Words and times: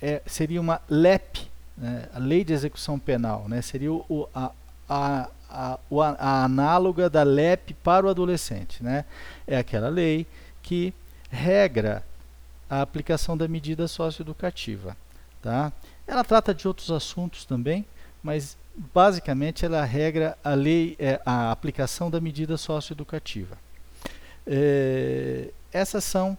É, 0.00 0.22
seria 0.24 0.58
uma 0.60 0.80
LEP, 0.88 1.50
né? 1.76 2.08
a 2.14 2.18
Lei 2.18 2.44
de 2.44 2.54
Execução 2.54 2.98
Penal, 2.98 3.46
né? 3.46 3.60
seria 3.62 3.92
o, 3.92 4.28
a, 4.34 4.50
a 4.88 5.28
a, 5.48 5.78
a 6.18 6.44
análoga 6.44 7.08
da 7.08 7.22
LEP 7.22 7.74
para 7.82 8.06
o 8.06 8.08
adolescente. 8.08 8.82
Né? 8.82 9.04
É 9.46 9.56
aquela 9.56 9.88
lei 9.88 10.26
que 10.62 10.92
regra 11.30 12.04
a 12.68 12.82
aplicação 12.82 13.36
da 13.36 13.48
medida 13.48 13.88
socioeducativa. 13.88 14.96
Tá? 15.40 15.72
Ela 16.06 16.24
trata 16.24 16.54
de 16.54 16.66
outros 16.66 16.90
assuntos 16.90 17.44
também, 17.44 17.86
mas 18.22 18.56
basicamente 18.92 19.64
ela 19.64 19.84
regra 19.84 20.36
a 20.42 20.54
lei, 20.54 20.96
é, 20.98 21.20
a 21.24 21.50
aplicação 21.50 22.10
da 22.10 22.20
medida 22.20 22.56
socioeducativa. 22.56 23.56
É, 24.46 25.50
essas 25.72 26.04
são 26.04 26.36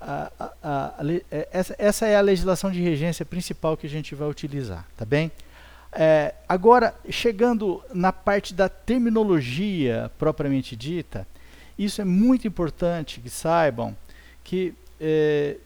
a, 0.00 0.30
a, 0.38 0.52
a, 0.62 0.94
é, 1.30 1.48
essa, 1.50 1.76
essa 1.78 2.06
é 2.06 2.16
a 2.16 2.20
legislação 2.20 2.70
de 2.70 2.80
regência 2.80 3.24
principal 3.24 3.76
que 3.76 3.86
a 3.86 3.90
gente 3.90 4.14
vai 4.14 4.28
utilizar, 4.28 4.86
tá 4.96 5.04
bem? 5.04 5.30
É, 5.92 6.34
agora, 6.48 6.94
chegando 7.08 7.82
na 7.92 8.12
parte 8.12 8.52
da 8.52 8.68
terminologia 8.68 10.10
propriamente 10.18 10.76
dita, 10.76 11.26
isso 11.78 12.00
é 12.00 12.04
muito 12.04 12.46
importante 12.46 13.20
que 13.20 13.30
saibam 13.30 13.96
que, 14.44 14.74
é, 15.00 15.56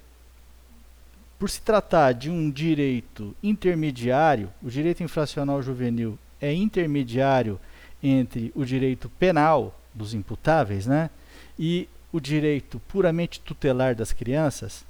por 1.39 1.51
se 1.51 1.61
tratar 1.61 2.13
de 2.13 2.31
um 2.31 2.51
direito 2.51 3.35
intermediário, 3.43 4.51
o 4.63 4.71
direito 4.71 5.03
infracional 5.03 5.63
juvenil 5.63 6.19
é 6.41 6.53
intermediário 6.53 7.59
entre 8.03 8.53
o 8.55 8.65
direito 8.65 9.09
penal 9.09 9.79
dos 9.95 10.15
imputáveis 10.15 10.87
né, 10.87 11.11
e 11.59 11.89
o 12.13 12.21
direito 12.21 12.81
puramente 12.89 13.41
tutelar 13.41 13.95
das 13.95 14.13
crianças, 14.13 14.85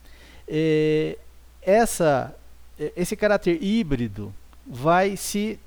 é, 0.49 1.17
essa, 1.61 2.35
é, 2.79 2.93
esse 2.97 3.15
caráter 3.17 3.63
híbrido 3.63 4.35
vai 4.67 5.17
se 5.17 5.59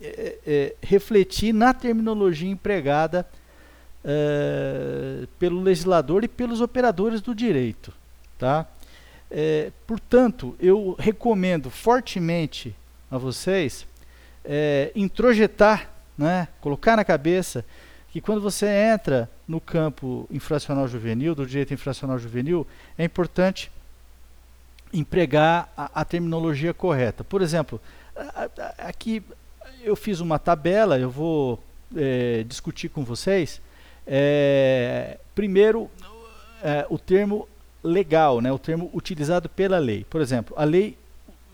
é, 0.00 0.38
é, 0.46 0.74
refletir 0.82 1.54
na 1.54 1.72
terminologia 1.72 2.50
empregada 2.50 3.26
é, 4.04 5.26
pelo 5.38 5.62
legislador 5.62 6.22
e 6.22 6.28
pelos 6.28 6.60
operadores 6.60 7.20
do 7.20 7.34
direito. 7.34 7.92
Tá? 8.38 8.66
Portanto, 9.86 10.54
eu 10.60 10.94
recomendo 10.98 11.68
fortemente 11.68 12.76
a 13.10 13.18
vocês 13.18 13.84
introjetar, 14.94 15.90
né, 16.16 16.46
colocar 16.60 16.96
na 16.96 17.04
cabeça 17.04 17.64
que 18.12 18.20
quando 18.20 18.40
você 18.40 18.66
entra 18.66 19.28
no 19.48 19.60
campo 19.60 20.28
infracional 20.30 20.86
juvenil, 20.86 21.34
do 21.34 21.44
direito 21.44 21.74
infracional 21.74 22.18
juvenil, 22.18 22.66
é 22.96 23.04
importante 23.04 23.70
empregar 24.92 25.72
a, 25.76 26.00
a 26.00 26.04
terminologia 26.04 26.72
correta. 26.72 27.24
Por 27.24 27.42
exemplo, 27.42 27.80
Aqui 28.78 29.22
eu 29.82 29.94
fiz 29.94 30.20
uma 30.20 30.38
tabela, 30.38 30.98
eu 30.98 31.10
vou 31.10 31.62
é, 31.94 32.44
discutir 32.44 32.88
com 32.88 33.04
vocês. 33.04 33.60
É, 34.06 35.18
primeiro, 35.34 35.90
é, 36.62 36.86
o 36.88 36.98
termo 36.98 37.48
legal, 37.82 38.40
né, 38.40 38.52
o 38.52 38.58
termo 38.58 38.90
utilizado 38.92 39.48
pela 39.48 39.78
lei. 39.78 40.04
Por 40.04 40.20
exemplo, 40.20 40.54
a 40.58 40.64
lei 40.64 40.98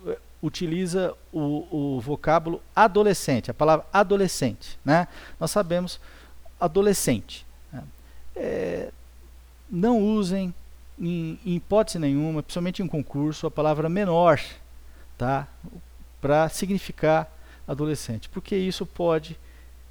é, 0.07 0.19
utiliza 0.43 1.15
o, 1.33 1.67
o 1.97 2.01
vocábulo 2.01 2.63
adolescente, 2.75 3.51
a 3.51 3.55
palavra 3.55 3.87
adolescente. 3.93 4.79
Né? 4.85 5.09
Nós 5.39 5.51
sabemos 5.51 6.01
adolescente. 6.61 7.47
Né? 7.73 7.83
É, 8.37 8.91
não 9.71 9.99
usem, 9.99 10.55
em, 10.99 11.39
em, 11.45 11.57
hipótese 11.57 11.99
nenhuma, 11.99 12.43
principalmente 12.43 12.83
em 12.83 12.87
concurso, 12.87 13.47
a 13.47 13.51
palavra 13.51 13.89
menor. 13.89 14.41
Tá? 15.19 15.47
Para 16.23 16.49
significar 16.49 17.31
adolescente, 17.67 18.29
porque 18.29 18.57
isso 18.57 18.87
pode 18.87 19.37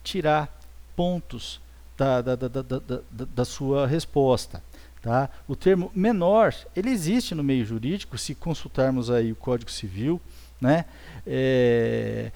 tirar 0.03 0.49
pontos 0.95 1.61
da, 1.97 2.21
da, 2.21 2.35
da, 2.35 2.47
da, 2.47 3.01
da 3.11 3.45
sua 3.45 3.85
resposta. 3.85 4.63
Tá? 5.01 5.29
O 5.47 5.55
termo 5.55 5.91
menor, 5.93 6.55
ele 6.75 6.89
existe 6.89 7.35
no 7.35 7.43
meio 7.43 7.65
jurídico, 7.65 8.17
se 8.17 8.33
consultarmos 8.33 9.09
aí 9.11 9.31
o 9.31 9.35
Código 9.35 9.69
Civil, 9.69 10.21
né? 10.59 10.85
É, 11.25 12.31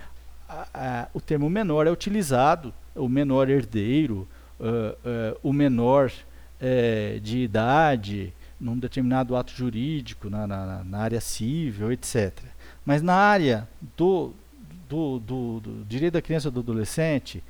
a, 0.50 0.68
a, 0.74 1.08
o 1.14 1.22
termo 1.22 1.50
menor 1.50 1.88
é 1.88 1.92
utilizado, 1.92 2.74
o 2.96 3.08
menor 3.08 3.50
herdeiro, 3.50 4.28
uh, 4.60 4.66
uh, 4.66 5.40
o 5.44 5.54
menor 5.54 6.12
uh, 6.12 7.20
de 7.20 7.40
idade, 7.40 8.34
num 8.60 8.78
determinado 8.78 9.36
ato 9.36 9.52
jurídico, 9.52 10.30
na, 10.30 10.48
na, 10.48 10.84
na 10.84 10.98
área 10.98 11.22
civil, 11.22 11.92
etc. 11.92 12.55
Mas 12.86 13.02
na 13.02 13.16
área 13.16 13.68
do, 13.98 14.32
do, 14.88 15.20
do, 15.20 15.60
do 15.60 15.86
direito 15.86 16.14
da 16.14 16.22
criança 16.22 16.50
e 16.50 16.52
do 16.52 16.60
adolescente, 16.60 17.44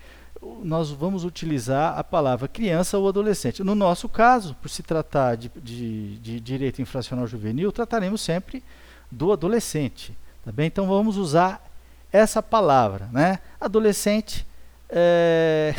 nós 0.63 0.91
vamos 0.91 1.23
utilizar 1.23 1.97
a 1.97 2.03
palavra 2.03 2.47
criança 2.47 2.97
ou 2.97 3.07
adolescente. 3.07 3.63
No 3.63 3.75
nosso 3.75 4.07
caso, 4.07 4.55
por 4.55 4.69
se 4.69 4.83
tratar 4.83 5.35
de, 5.35 5.51
de, 5.61 6.17
de 6.17 6.39
direito 6.39 6.81
infracional 6.81 7.27
juvenil, 7.27 7.71
trataremos 7.71 8.21
sempre 8.21 8.63
do 9.11 9.31
adolescente. 9.31 10.15
Tá 10.43 10.51
bem? 10.51 10.67
Então 10.67 10.87
vamos 10.87 11.17
usar 11.17 11.63
essa 12.11 12.41
palavra, 12.41 13.09
né? 13.11 13.39
Adolescente, 13.59 14.45
é, 14.89 15.75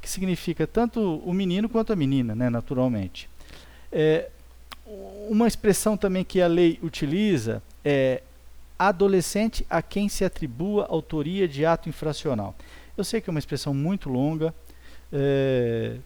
que 0.00 0.08
significa 0.08 0.66
tanto 0.66 1.18
o 1.18 1.32
menino 1.32 1.68
quanto 1.68 1.92
a 1.92 1.96
menina, 1.96 2.34
né? 2.34 2.48
naturalmente. 2.48 3.28
É, 3.92 4.30
uma 5.28 5.46
expressão 5.46 5.96
também 5.96 6.24
que 6.24 6.40
a 6.40 6.46
lei 6.46 6.78
utiliza 6.82 7.62
é 7.84 8.22
adolescente 8.78 9.66
a 9.68 9.80
quem 9.80 10.08
se 10.08 10.24
atribua 10.24 10.86
autoria 10.88 11.48
de 11.48 11.64
ato 11.64 11.88
infracional. 11.88 12.54
Eu 12.96 13.04
sei 13.04 13.20
que 13.20 13.28
é 13.28 13.32
uma 13.32 13.38
expressão 13.38 13.74
muito 13.74 14.08
longa, 14.08 14.54
é, 15.12 15.96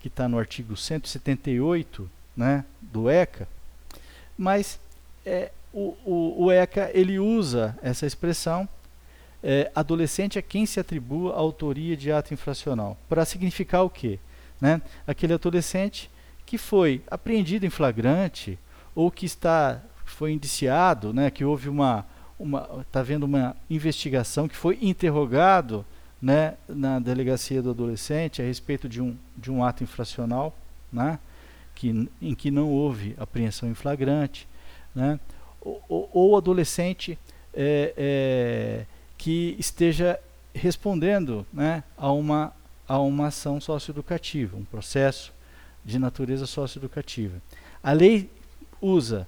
que 0.00 0.08
está 0.08 0.28
no 0.28 0.38
artigo 0.38 0.76
178 0.76 2.10
né, 2.36 2.64
do 2.80 3.10
ECA, 3.10 3.46
mas 4.36 4.80
é, 5.24 5.50
o, 5.72 5.96
o, 6.04 6.44
o, 6.44 6.52
ECA 6.52 6.90
ele 6.94 7.18
usa 7.18 7.78
essa 7.82 8.06
expressão 8.06 8.68
é, 9.42 9.70
adolescente 9.74 10.38
a 10.38 10.42
quem 10.42 10.66
se 10.66 10.80
atribua 10.80 11.34
autoria 11.34 11.96
de 11.96 12.10
ato 12.10 12.32
infracional 12.32 12.96
para 13.08 13.24
significar 13.24 13.84
o 13.84 13.90
quê? 13.90 14.18
Né? 14.60 14.80
Aquele 15.06 15.34
adolescente 15.34 16.10
que 16.46 16.58
foi 16.58 17.02
apreendido 17.10 17.64
em 17.64 17.70
flagrante 17.70 18.58
ou 18.94 19.10
que 19.10 19.26
está 19.26 19.80
foi 20.20 20.32
indiciado, 20.32 21.14
né, 21.14 21.30
que 21.30 21.46
houve 21.46 21.70
uma 21.70 22.04
uma 22.38 22.68
está 22.86 23.02
vendo 23.02 23.24
uma 23.24 23.56
investigação 23.70 24.46
que 24.46 24.54
foi 24.54 24.78
interrogado 24.82 25.82
né, 26.20 26.58
na 26.68 26.98
delegacia 26.98 27.62
do 27.62 27.70
adolescente 27.70 28.42
a 28.42 28.44
respeito 28.44 28.86
de 28.86 29.00
um, 29.00 29.16
de 29.34 29.50
um 29.50 29.64
ato 29.64 29.82
infracional, 29.82 30.54
né, 30.92 31.18
que, 31.74 32.06
em 32.20 32.34
que 32.34 32.50
não 32.50 32.68
houve 32.68 33.14
apreensão 33.18 33.70
em 33.70 33.74
flagrante, 33.74 34.46
né, 34.94 35.18
ou, 35.58 36.10
ou 36.12 36.36
adolescente 36.36 37.18
é, 37.54 37.94
é, 37.96 38.86
que 39.16 39.56
esteja 39.58 40.20
respondendo 40.54 41.46
né, 41.50 41.82
a, 41.96 42.12
uma, 42.12 42.54
a 42.86 42.98
uma 42.98 43.28
ação 43.28 43.58
socioeducativa, 43.58 44.54
um 44.54 44.64
processo 44.64 45.32
de 45.82 45.98
natureza 45.98 46.44
socioeducativa. 46.44 47.40
A 47.82 47.92
lei 47.92 48.28
usa 48.82 49.26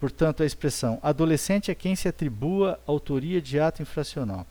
portanto, 0.00 0.42
a 0.42 0.46
expressão 0.46 0.98
adolescente 1.02 1.70
é 1.70 1.74
quem 1.74 1.96
se 1.96 2.08
atribua 2.08 2.78
autoria 2.86 3.40
de 3.40 3.58
ato 3.58 3.82
infracional. 3.82 4.46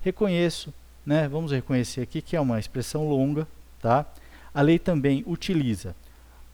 Reconheço, 0.00 0.72
né, 1.04 1.28
vamos 1.28 1.52
reconhecer 1.52 2.02
aqui 2.02 2.22
que 2.22 2.36
é 2.36 2.40
uma 2.40 2.58
expressão 2.58 3.08
longa, 3.08 3.46
tá? 3.80 4.06
A 4.54 4.62
lei 4.62 4.78
também 4.78 5.24
utiliza 5.26 5.94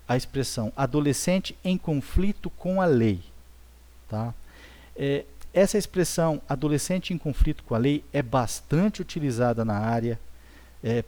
a 0.07 0.17
expressão 0.17 0.73
adolescente 0.77 1.57
em 1.65 1.79
conflito 1.79 2.51
com 2.51 2.81
a 2.81 2.85
lei, 2.85 3.21
tá? 4.09 4.35
É, 4.97 5.25
essa 5.53 5.79
expressão 5.79 6.43
adolescente 6.49 7.15
em 7.15 7.19
conflito 7.19 7.63
com 7.63 7.75
a 7.77 7.79
lei 7.79 8.05
é 8.13 8.21
bastante 8.21 9.01
utilizada 9.01 9.65
na 9.65 9.79
área. 9.79 10.19
É, 10.83 11.05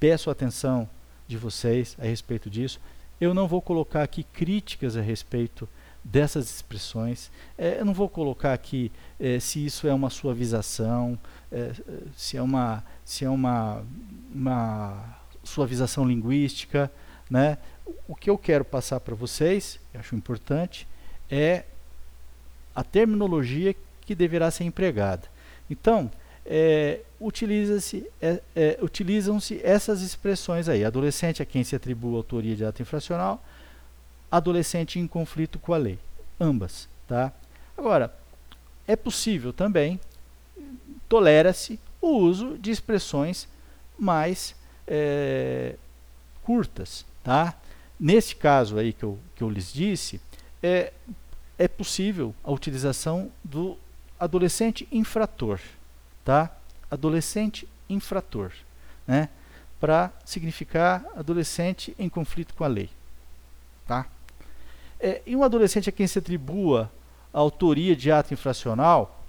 peço 0.00 0.30
atenção 0.30 0.88
de 1.28 1.36
vocês 1.36 1.94
a 2.00 2.04
respeito 2.04 2.48
disso. 2.48 2.80
Eu 3.20 3.34
não 3.34 3.46
vou 3.46 3.60
colocar 3.60 4.02
aqui 4.02 4.24
críticas 4.24 4.96
a 4.96 5.02
respeito 5.02 5.68
dessas 6.04 6.50
expressões. 6.50 7.30
É, 7.56 7.78
eu 7.80 7.84
não 7.84 7.94
vou 7.94 8.08
colocar 8.08 8.52
aqui 8.52 8.90
é, 9.18 9.38
se 9.38 9.64
isso 9.64 9.86
é 9.86 9.94
uma 9.94 10.10
suavização, 10.10 11.18
é, 11.50 11.72
se 12.16 12.36
é 12.36 12.42
uma, 12.42 12.84
se 13.04 13.24
é 13.24 13.30
uma, 13.30 13.84
uma 14.34 15.16
suavização 15.44 16.06
linguística. 16.06 16.90
Né? 17.30 17.58
O 18.08 18.14
que 18.14 18.28
eu 18.28 18.36
quero 18.36 18.64
passar 18.64 19.00
para 19.00 19.14
vocês, 19.14 19.78
acho 19.94 20.14
importante, 20.14 20.86
é 21.30 21.64
a 22.74 22.82
terminologia 22.82 23.74
que 24.00 24.14
deverá 24.14 24.50
ser 24.50 24.64
empregada. 24.64 25.28
Então, 25.70 26.10
é, 26.44 27.00
utiliza-se, 27.20 28.06
é, 28.20 28.40
é, 28.54 28.78
utilizam-se 28.82 29.60
essas 29.62 30.02
expressões 30.02 30.68
aí. 30.68 30.84
Adolescente 30.84 31.42
a 31.42 31.46
quem 31.46 31.62
se 31.62 31.76
atribui 31.76 32.14
a 32.14 32.16
autoria 32.16 32.56
de 32.56 32.64
ato 32.64 32.82
infracional, 32.82 33.42
adolescente 34.32 34.98
em 34.98 35.06
conflito 35.06 35.58
com 35.58 35.74
a 35.74 35.76
lei. 35.76 35.98
Ambas. 36.40 36.88
Tá? 37.06 37.30
Agora, 37.76 38.16
é 38.86 38.96
possível 38.96 39.52
também, 39.52 40.00
tolera-se 41.06 41.78
o 42.00 42.08
uso 42.08 42.56
de 42.56 42.70
expressões 42.70 43.46
mais 43.98 44.56
é, 44.86 45.76
curtas. 46.42 47.04
Tá? 47.22 47.54
Nesse 48.00 48.34
caso 48.34 48.78
aí 48.78 48.94
que 48.94 49.02
eu, 49.04 49.18
que 49.36 49.44
eu 49.44 49.50
lhes 49.50 49.70
disse, 49.70 50.18
é, 50.62 50.94
é 51.58 51.68
possível 51.68 52.34
a 52.42 52.50
utilização 52.50 53.30
do 53.44 53.76
adolescente 54.18 54.88
infrator. 54.90 55.60
Tá? 56.24 56.56
Adolescente 56.90 57.68
infrator. 57.86 58.50
Né? 59.06 59.28
Para 59.78 60.10
significar 60.24 61.04
adolescente 61.14 61.94
em 61.98 62.08
conflito 62.08 62.54
com 62.54 62.64
a 62.64 62.68
lei. 62.68 62.88
É, 65.04 65.20
e 65.26 65.34
um 65.34 65.42
adolescente 65.42 65.88
a 65.88 65.92
quem 65.92 66.06
se 66.06 66.20
atribua 66.20 66.88
a 67.34 67.40
autoria 67.40 67.96
de 67.96 68.12
ato 68.12 68.32
infracional, 68.32 69.20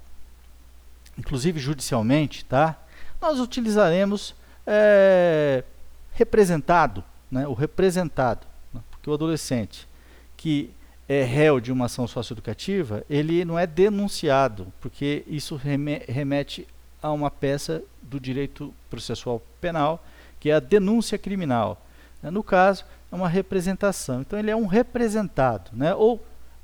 inclusive 1.18 1.58
judicialmente, 1.58 2.44
tá? 2.44 2.78
nós 3.20 3.40
utilizaremos 3.40 4.36
é, 4.64 5.64
representado, 6.12 7.02
né? 7.28 7.48
o 7.48 7.54
representado, 7.54 8.46
né? 8.72 8.80
porque 8.88 9.10
o 9.10 9.14
adolescente 9.14 9.88
que 10.36 10.70
é 11.08 11.24
réu 11.24 11.58
de 11.58 11.72
uma 11.72 11.86
ação 11.86 12.06
socioeducativa, 12.06 13.04
ele 13.10 13.44
não 13.44 13.58
é 13.58 13.66
denunciado, 13.66 14.72
porque 14.80 15.24
isso 15.26 15.56
remete 15.56 16.68
a 17.02 17.10
uma 17.10 17.30
peça 17.30 17.82
do 18.00 18.20
direito 18.20 18.72
processual 18.88 19.42
penal, 19.60 20.04
que 20.38 20.50
é 20.50 20.54
a 20.54 20.60
denúncia 20.60 21.18
criminal. 21.18 21.84
No 22.22 22.42
caso, 22.42 22.84
é 23.14 23.16
uma 23.16 23.28
representação. 23.28 24.22
Então 24.22 24.36
ele 24.36 24.50
é 24.50 24.56
um 24.56 24.66
representado, 24.66 25.70
né? 25.72 25.94
ou 25.94 26.20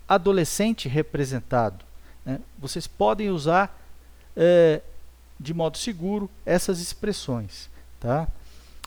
adolescente 0.08 0.88
representado. 0.88 1.85
Né? 2.26 2.41
Vocês 2.58 2.88
podem 2.88 3.31
usar 3.31 3.81
é, 4.37 4.81
de 5.38 5.55
modo 5.55 5.79
seguro 5.79 6.29
essas 6.44 6.81
expressões. 6.81 7.70
Tá? 8.00 8.26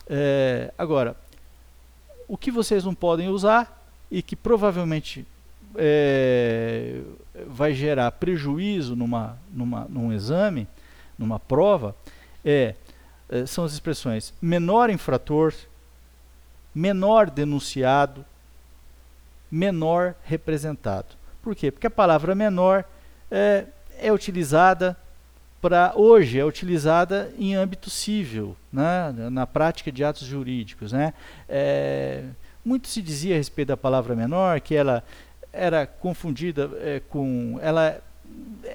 É, 0.06 0.74
agora, 0.76 1.16
o 2.28 2.36
que 2.36 2.50
vocês 2.50 2.84
não 2.84 2.94
podem 2.94 3.28
usar 3.28 3.82
e 4.10 4.20
que 4.20 4.36
provavelmente 4.36 5.26
é, 5.74 7.00
vai 7.46 7.72
gerar 7.72 8.12
prejuízo 8.12 8.94
numa, 8.94 9.38
numa, 9.50 9.86
num 9.88 10.12
exame, 10.12 10.68
numa 11.18 11.40
prova, 11.40 11.96
é, 12.44 12.74
é 13.30 13.46
são 13.46 13.64
as 13.64 13.72
expressões 13.72 14.34
menor 14.42 14.90
infrator, 14.90 15.54
menor 16.74 17.30
denunciado, 17.30 18.24
menor 19.50 20.14
representado. 20.24 21.14
Por 21.42 21.54
quê? 21.54 21.70
Porque 21.70 21.86
a 21.86 21.90
palavra 21.90 22.34
menor 22.34 22.84
é, 23.30 23.64
é 23.98 24.12
utilizada 24.12 24.96
para 25.64 25.92
hoje 25.96 26.38
é 26.38 26.44
utilizada 26.44 27.32
em 27.38 27.54
âmbito 27.54 27.88
civil, 27.88 28.54
né? 28.70 29.14
na 29.30 29.46
prática 29.46 29.90
de 29.90 30.04
atos 30.04 30.26
jurídicos. 30.26 30.92
Né? 30.92 31.14
É, 31.48 32.24
muito 32.62 32.86
se 32.88 33.00
dizia 33.00 33.34
a 33.34 33.38
respeito 33.38 33.68
da 33.68 33.76
palavra 33.76 34.14
menor 34.14 34.60
que 34.60 34.74
ela 34.74 35.02
era 35.50 35.86
confundida 35.86 36.70
é, 36.82 37.00
com. 37.08 37.58
ela 37.62 37.98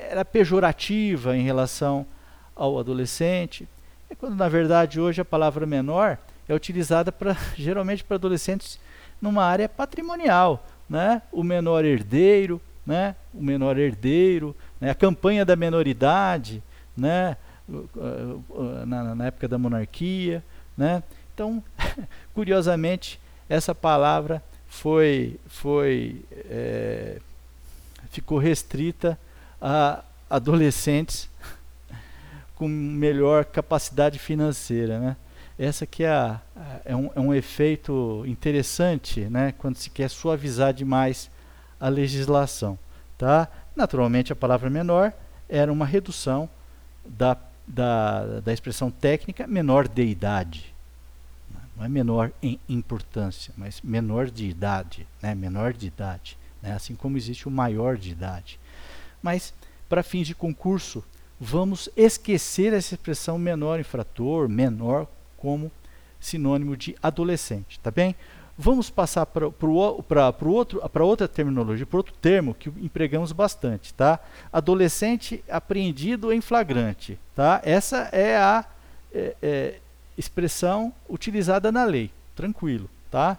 era 0.09 0.25
pejorativa 0.25 1.37
em 1.37 1.43
relação 1.43 2.07
ao 2.55 2.79
adolescente, 2.79 3.67
é 4.09 4.15
quando 4.15 4.35
na 4.35 4.49
verdade 4.49 4.99
hoje 4.99 5.21
a 5.21 5.25
palavra 5.25 5.67
menor 5.67 6.17
é 6.49 6.55
utilizada 6.55 7.11
pra, 7.11 7.37
geralmente 7.55 8.03
para 8.03 8.15
adolescentes 8.15 8.79
numa 9.21 9.45
área 9.45 9.69
patrimonial, 9.69 10.65
né? 10.89 11.21
O 11.31 11.43
menor 11.43 11.85
herdeiro, 11.85 12.59
né? 12.85 13.15
O 13.33 13.41
menor 13.43 13.77
herdeiro, 13.77 14.55
né? 14.81 14.89
a 14.89 14.95
campanha 14.95 15.45
da 15.45 15.55
menoridade, 15.55 16.63
né? 16.97 17.37
Na, 18.87 19.13
na 19.13 19.25
época 19.27 19.47
da 19.47 19.59
monarquia, 19.59 20.43
né? 20.75 21.03
Então, 21.33 21.63
curiosamente, 22.33 23.19
essa 23.47 23.75
palavra 23.75 24.41
foi, 24.67 25.39
foi 25.47 26.21
é, 26.49 27.19
ficou 28.09 28.39
restrita 28.39 29.19
a 29.61 30.03
adolescentes 30.27 31.29
com 32.55 32.67
melhor 32.67 33.45
capacidade 33.45 34.17
financeira, 34.17 34.99
né? 34.99 35.15
Essa 35.59 35.85
que 35.85 36.05
é, 36.05 36.09
a, 36.09 36.39
é, 36.85 36.95
um, 36.95 37.11
é 37.13 37.19
um 37.19 37.33
efeito 37.33 38.23
interessante 38.25 39.25
né, 39.25 39.53
quando 39.57 39.75
se 39.75 39.89
quer 39.89 40.09
suavizar 40.09 40.73
demais 40.73 41.29
a 41.77 41.89
legislação. 41.89 42.79
Tá? 43.17 43.49
Naturalmente, 43.75 44.31
a 44.31 44.35
palavra 44.37 44.69
menor 44.69 45.11
era 45.49 45.71
uma 45.71 45.85
redução 45.85 46.49
da, 47.05 47.35
da, 47.67 48.39
da 48.39 48.53
expressão 48.53 48.89
técnica 48.89 49.45
menor 49.45 49.85
de 49.85 50.03
idade. 50.03 50.73
Não 51.75 51.83
é 51.83 51.89
menor 51.89 52.31
em 52.41 52.57
importância, 52.69 53.53
mas 53.57 53.81
menor 53.81 54.29
de 54.29 54.47
idade. 54.47 55.05
Né? 55.21 55.35
Menor 55.35 55.73
de 55.73 55.87
idade. 55.87 56.37
Né? 56.61 56.71
Assim 56.71 56.95
como 56.95 57.17
existe 57.17 57.49
o 57.49 57.51
maior 57.51 57.97
de 57.97 58.11
idade. 58.11 58.57
Mas, 59.21 59.53
para 59.89 60.03
fins 60.03 60.25
de 60.25 60.33
concurso, 60.33 61.03
vamos 61.37 61.89
esquecer 61.97 62.71
essa 62.71 62.95
expressão 62.95 63.37
menor 63.37 63.77
infrator, 63.77 64.47
menor 64.47 65.05
como 65.39 65.71
sinônimo 66.19 66.75
de 66.75 66.95
adolescente, 67.01 67.79
tá 67.79 67.89
bem? 67.89 68.15
Vamos 68.61 68.89
passar 68.89 69.25
para 69.25 69.45
outra 71.01 71.27
terminologia, 71.29 71.85
para 71.85 71.97
outro 71.97 72.13
termo 72.21 72.53
que 72.53 72.67
empregamos 72.81 73.31
bastante, 73.31 73.93
tá? 73.93 74.19
Adolescente 74.51 75.41
apreendido 75.49 76.33
em 76.33 76.41
flagrante, 76.41 77.17
tá? 77.33 77.61
Essa 77.63 78.09
é 78.11 78.35
a 78.35 78.65
é, 79.13 79.35
é, 79.41 79.79
expressão 80.17 80.93
utilizada 81.09 81.71
na 81.71 81.85
lei, 81.85 82.11
tranquilo, 82.35 82.89
tá? 83.09 83.37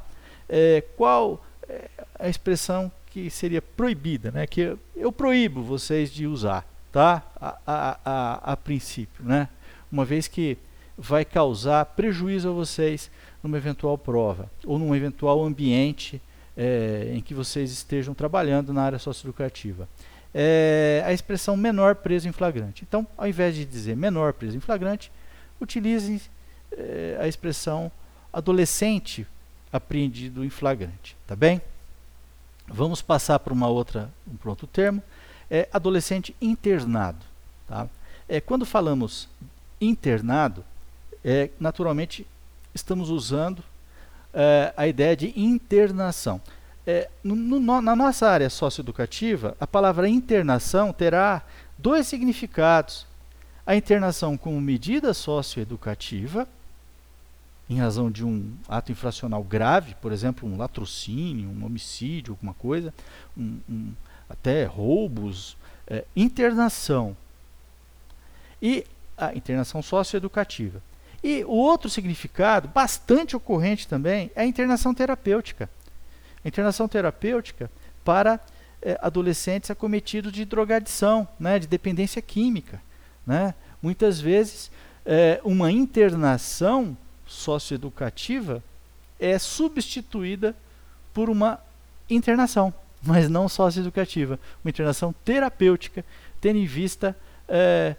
É, 0.49 0.83
qual 0.97 1.45
é 1.69 1.90
a 2.19 2.26
expressão 2.26 2.90
que 3.11 3.28
seria 3.28 3.61
proibida, 3.61 4.30
né? 4.30 4.47
Que 4.47 4.62
eu, 4.62 4.78
eu 4.97 5.12
proíbo 5.12 5.62
vocês 5.62 6.11
de 6.11 6.26
usar, 6.26 6.66
tá? 6.90 7.23
A, 7.38 7.59
a, 7.66 7.99
a, 8.04 8.52
a 8.52 8.57
princípio, 8.57 9.23
né? 9.23 9.50
Uma 9.92 10.07
vez 10.07 10.26
que 10.26 10.57
vai 11.00 11.25
causar 11.25 11.85
prejuízo 11.87 12.50
a 12.50 12.52
vocês 12.52 13.11
numa 13.42 13.57
eventual 13.57 13.97
prova 13.97 14.50
ou 14.66 14.78
num 14.78 14.95
eventual 14.95 15.42
ambiente 15.42 16.21
é, 16.54 17.12
em 17.14 17.23
que 17.23 17.33
vocês 17.33 17.73
estejam 17.73 18.12
trabalhando 18.12 18.71
na 18.71 18.83
área 18.83 18.99
socioeducativa. 18.99 19.88
É, 20.35 21.02
a 21.07 21.12
expressão 21.12 21.57
menor 21.57 21.97
preso 21.97 22.28
em 22.28 22.33
flagrante. 22.33 22.85
Então, 22.87 23.07
ao 23.16 23.26
invés 23.26 23.54
de 23.54 23.64
dizer 23.64 23.97
menor 23.97 24.35
preso 24.35 24.59
em 24.59 24.61
flagrante, 24.61 25.11
utilize 25.59 26.21
é, 26.71 27.16
a 27.19 27.26
expressão 27.26 27.90
adolescente 28.30 29.26
apreendido 29.73 30.45
em 30.45 30.50
flagrante, 30.50 31.16
tá 31.26 31.35
bem? 31.35 31.62
Vamos 32.69 33.00
passar 33.00 33.38
para 33.38 33.54
uma 33.54 33.69
outra, 33.69 34.11
um 34.30 34.37
pronto 34.37 34.66
termo, 34.66 35.02
é 35.50 35.66
adolescente 35.73 36.37
internado, 36.40 37.25
tá? 37.66 37.88
É, 38.28 38.40
quando 38.40 38.66
falamos 38.66 39.28
internado, 39.80 40.64
é, 41.24 41.50
naturalmente 41.58 42.26
estamos 42.74 43.10
usando 43.10 43.62
é, 44.32 44.72
a 44.76 44.86
ideia 44.86 45.16
de 45.16 45.38
internação. 45.38 46.40
É, 46.86 47.10
no, 47.22 47.36
no, 47.36 47.80
na 47.80 47.94
nossa 47.94 48.28
área 48.28 48.48
socioeducativa, 48.48 49.56
a 49.60 49.66
palavra 49.66 50.08
internação 50.08 50.92
terá 50.92 51.42
dois 51.78 52.06
significados. 52.06 53.06
A 53.66 53.76
internação 53.76 54.36
como 54.36 54.60
medida 54.60 55.12
socioeducativa, 55.14 56.48
em 57.68 57.78
razão 57.78 58.10
de 58.10 58.24
um 58.24 58.52
ato 58.68 58.90
infracional 58.90 59.44
grave, 59.44 59.94
por 60.00 60.10
exemplo, 60.10 60.48
um 60.48 60.56
latrocínio, 60.56 61.48
um 61.48 61.64
homicídio, 61.64 62.32
alguma 62.32 62.54
coisa, 62.54 62.92
um, 63.36 63.60
um, 63.68 63.92
até 64.28 64.64
roubos, 64.64 65.56
é, 65.86 66.04
internação. 66.16 67.16
E 68.60 68.84
a 69.16 69.34
internação 69.34 69.82
socioeducativa. 69.82 70.82
E 71.22 71.44
o 71.44 71.52
outro 71.52 71.90
significado, 71.90 72.68
bastante 72.68 73.36
ocorrente 73.36 73.86
também, 73.86 74.30
é 74.34 74.42
a 74.42 74.46
internação 74.46 74.94
terapêutica. 74.94 75.68
A 76.44 76.48
internação 76.48 76.88
terapêutica 76.88 77.70
para 78.04 78.40
é, 78.82 78.98
adolescentes 79.02 79.70
acometidos 79.70 80.32
de 80.32 80.44
drogadição, 80.44 81.28
né, 81.38 81.58
de 81.58 81.66
dependência 81.66 82.22
química. 82.22 82.80
Né? 83.26 83.54
Muitas 83.82 84.20
vezes, 84.20 84.70
é, 85.04 85.40
uma 85.44 85.70
internação 85.70 86.96
socioeducativa 87.26 88.62
é 89.18 89.38
substituída 89.38 90.56
por 91.12 91.28
uma 91.28 91.60
internação, 92.08 92.72
mas 93.02 93.28
não 93.28 93.48
socioeducativa, 93.48 94.38
uma 94.64 94.70
internação 94.70 95.14
terapêutica, 95.24 96.04
tendo 96.40 96.56
em 96.56 96.66
vista 96.66 97.14
é, 97.46 97.94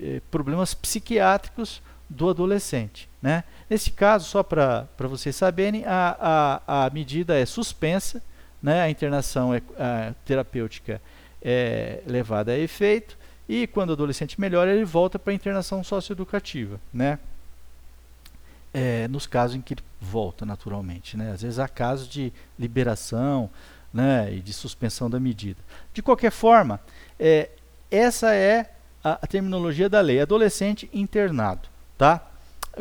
é, 0.00 0.20
problemas 0.30 0.74
psiquiátricos 0.74 1.82
do 2.08 2.30
adolescente. 2.30 3.08
Né? 3.20 3.44
Nesse 3.68 3.90
caso, 3.90 4.28
só 4.28 4.42
para 4.42 4.86
vocês 5.00 5.34
saberem, 5.34 5.84
a, 5.84 6.62
a, 6.66 6.86
a 6.86 6.90
medida 6.90 7.38
é 7.38 7.44
suspensa, 7.44 8.22
né? 8.62 8.82
a 8.82 8.90
internação 8.90 9.54
é, 9.54 9.62
a 9.78 10.14
terapêutica 10.24 11.00
é 11.42 12.02
levada 12.06 12.52
a 12.52 12.58
efeito, 12.58 13.16
e 13.48 13.66
quando 13.66 13.90
o 13.90 13.92
adolescente 13.92 14.40
melhora, 14.40 14.72
ele 14.72 14.84
volta 14.84 15.18
para 15.18 15.32
a 15.32 15.34
internação 15.34 15.82
socioeducativa. 15.84 16.80
Né? 16.92 17.18
é, 18.76 19.08
nos 19.08 19.26
casos 19.26 19.56
em 19.56 19.62
que 19.62 19.72
ele 19.72 19.82
volta 19.98 20.44
naturalmente. 20.44 21.16
Né? 21.16 21.32
Às 21.32 21.40
vezes 21.40 21.58
há 21.58 21.66
casos 21.66 22.06
de 22.06 22.30
liberação 22.58 23.48
né, 23.90 24.30
e 24.34 24.40
de 24.40 24.52
suspensão 24.52 25.08
da 25.08 25.18
medida. 25.18 25.58
De 25.94 26.02
qualquer 26.02 26.30
forma, 26.30 26.78
é, 27.18 27.48
essa 27.90 28.34
é 28.34 28.70
a, 29.06 29.18
a, 29.22 29.26
terminologia 29.26 29.88
da 29.88 30.00
lei, 30.00 30.20
adolescente 30.20 30.90
internado. 30.92 31.68
Tá? 31.96 32.26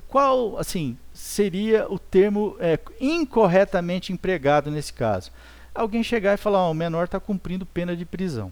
Qual 0.07 0.57
assim 0.57 0.97
seria 1.13 1.85
o 1.87 1.99
termo 1.99 2.57
é, 2.59 2.79
incorretamente 2.99 4.11
empregado 4.11 4.71
nesse 4.71 4.91
caso? 4.91 5.31
Alguém 5.73 6.03
chegar 6.03 6.33
e 6.33 6.37
falar, 6.37 6.67
oh, 6.67 6.71
o 6.71 6.73
menor 6.73 7.03
está 7.05 7.19
cumprindo 7.19 7.65
pena 7.65 7.95
de 7.95 8.05
prisão. 8.05 8.51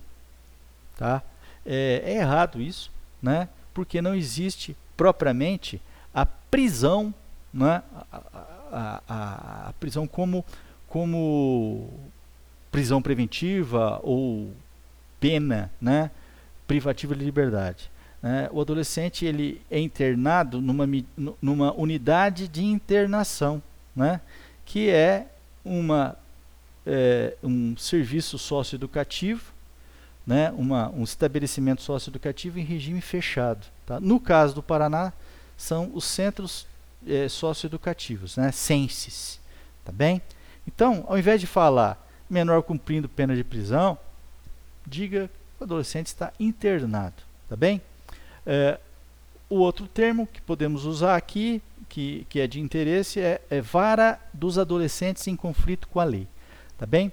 Tá? 0.98 1.24
É, 1.66 2.04
é 2.06 2.18
errado 2.18 2.62
isso, 2.62 2.92
né? 3.22 3.50
porque 3.74 4.02
não 4.02 4.14
existe 4.14 4.78
propriamente 4.96 5.82
a 6.14 6.28
prisão 6.28 7.12
né, 7.52 7.82
a, 8.12 8.18
a, 8.72 9.02
a, 9.08 9.70
a 9.70 9.74
prisão 9.80 10.06
como, 10.06 10.46
como 10.88 11.90
prisão 12.72 13.02
preventiva 13.02 14.00
ou 14.04 14.52
pena 15.20 15.72
né, 15.82 16.12
privativa 16.68 17.16
de 17.16 17.24
liberdade. 17.24 17.92
Né? 18.22 18.50
O 18.52 18.62
adolescente 18.62 19.26
ele 19.26 19.62
é 19.70 19.80
internado 19.80 20.62
numa, 20.62 20.88
numa 21.42 21.74
unidade 21.74 22.48
de 22.48 22.64
internação, 22.64 23.62
né, 23.96 24.22
que 24.66 24.90
é, 24.90 25.28
uma, 25.64 26.18
é 26.86 27.36
um 27.44 27.76
serviço 27.78 28.38
socioeducativo, 28.38 29.52
né, 30.26 30.52
uma, 30.52 30.90
um 30.90 31.04
estabelecimento 31.04 31.82
socioeducativo 31.82 32.60
em 32.60 32.64
regime 32.64 33.02
fechado. 33.02 33.68
Tá? 33.86 34.00
No 34.00 34.20
caso 34.20 34.56
do 34.56 34.64
Paraná, 34.64 35.12
são 35.58 35.92
os 35.94 36.06
centros 36.06 36.66
é, 37.08 37.28
socioeducativos, 37.28 38.38
né? 38.38 38.52
Censes, 38.52 39.40
tá 39.84 39.92
bem? 39.92 40.22
Então, 40.68 41.04
ao 41.08 41.18
invés 41.18 41.40
de 41.40 41.48
falar 41.48 42.02
menor 42.30 42.64
cumprindo 42.64 43.10
pena 43.10 43.36
de 43.36 43.44
prisão, 43.44 43.98
diga 44.88 45.30
adolescente 45.64 46.08
está 46.08 46.32
internado, 46.40 47.16
tá 47.50 47.56
bem? 47.56 47.82
É, 48.46 48.80
o 49.50 49.56
outro 49.58 49.88
termo 49.88 50.28
que 50.28 50.42
podemos 50.42 50.86
usar 50.86 51.16
aqui, 51.16 51.62
que, 51.88 52.26
que 52.30 52.40
é 52.40 52.48
de 52.48 52.60
interesse, 52.60 53.20
é, 53.20 53.42
é, 53.50 53.62
vara 53.62 54.20
dos 54.34 54.58
adolescentes 54.58 55.28
em 55.28 55.36
conflito 55.36 55.88
com 55.88 56.00
a 56.00 56.04
lei, 56.04 56.28
tá 56.78 56.86
bem? 56.86 57.12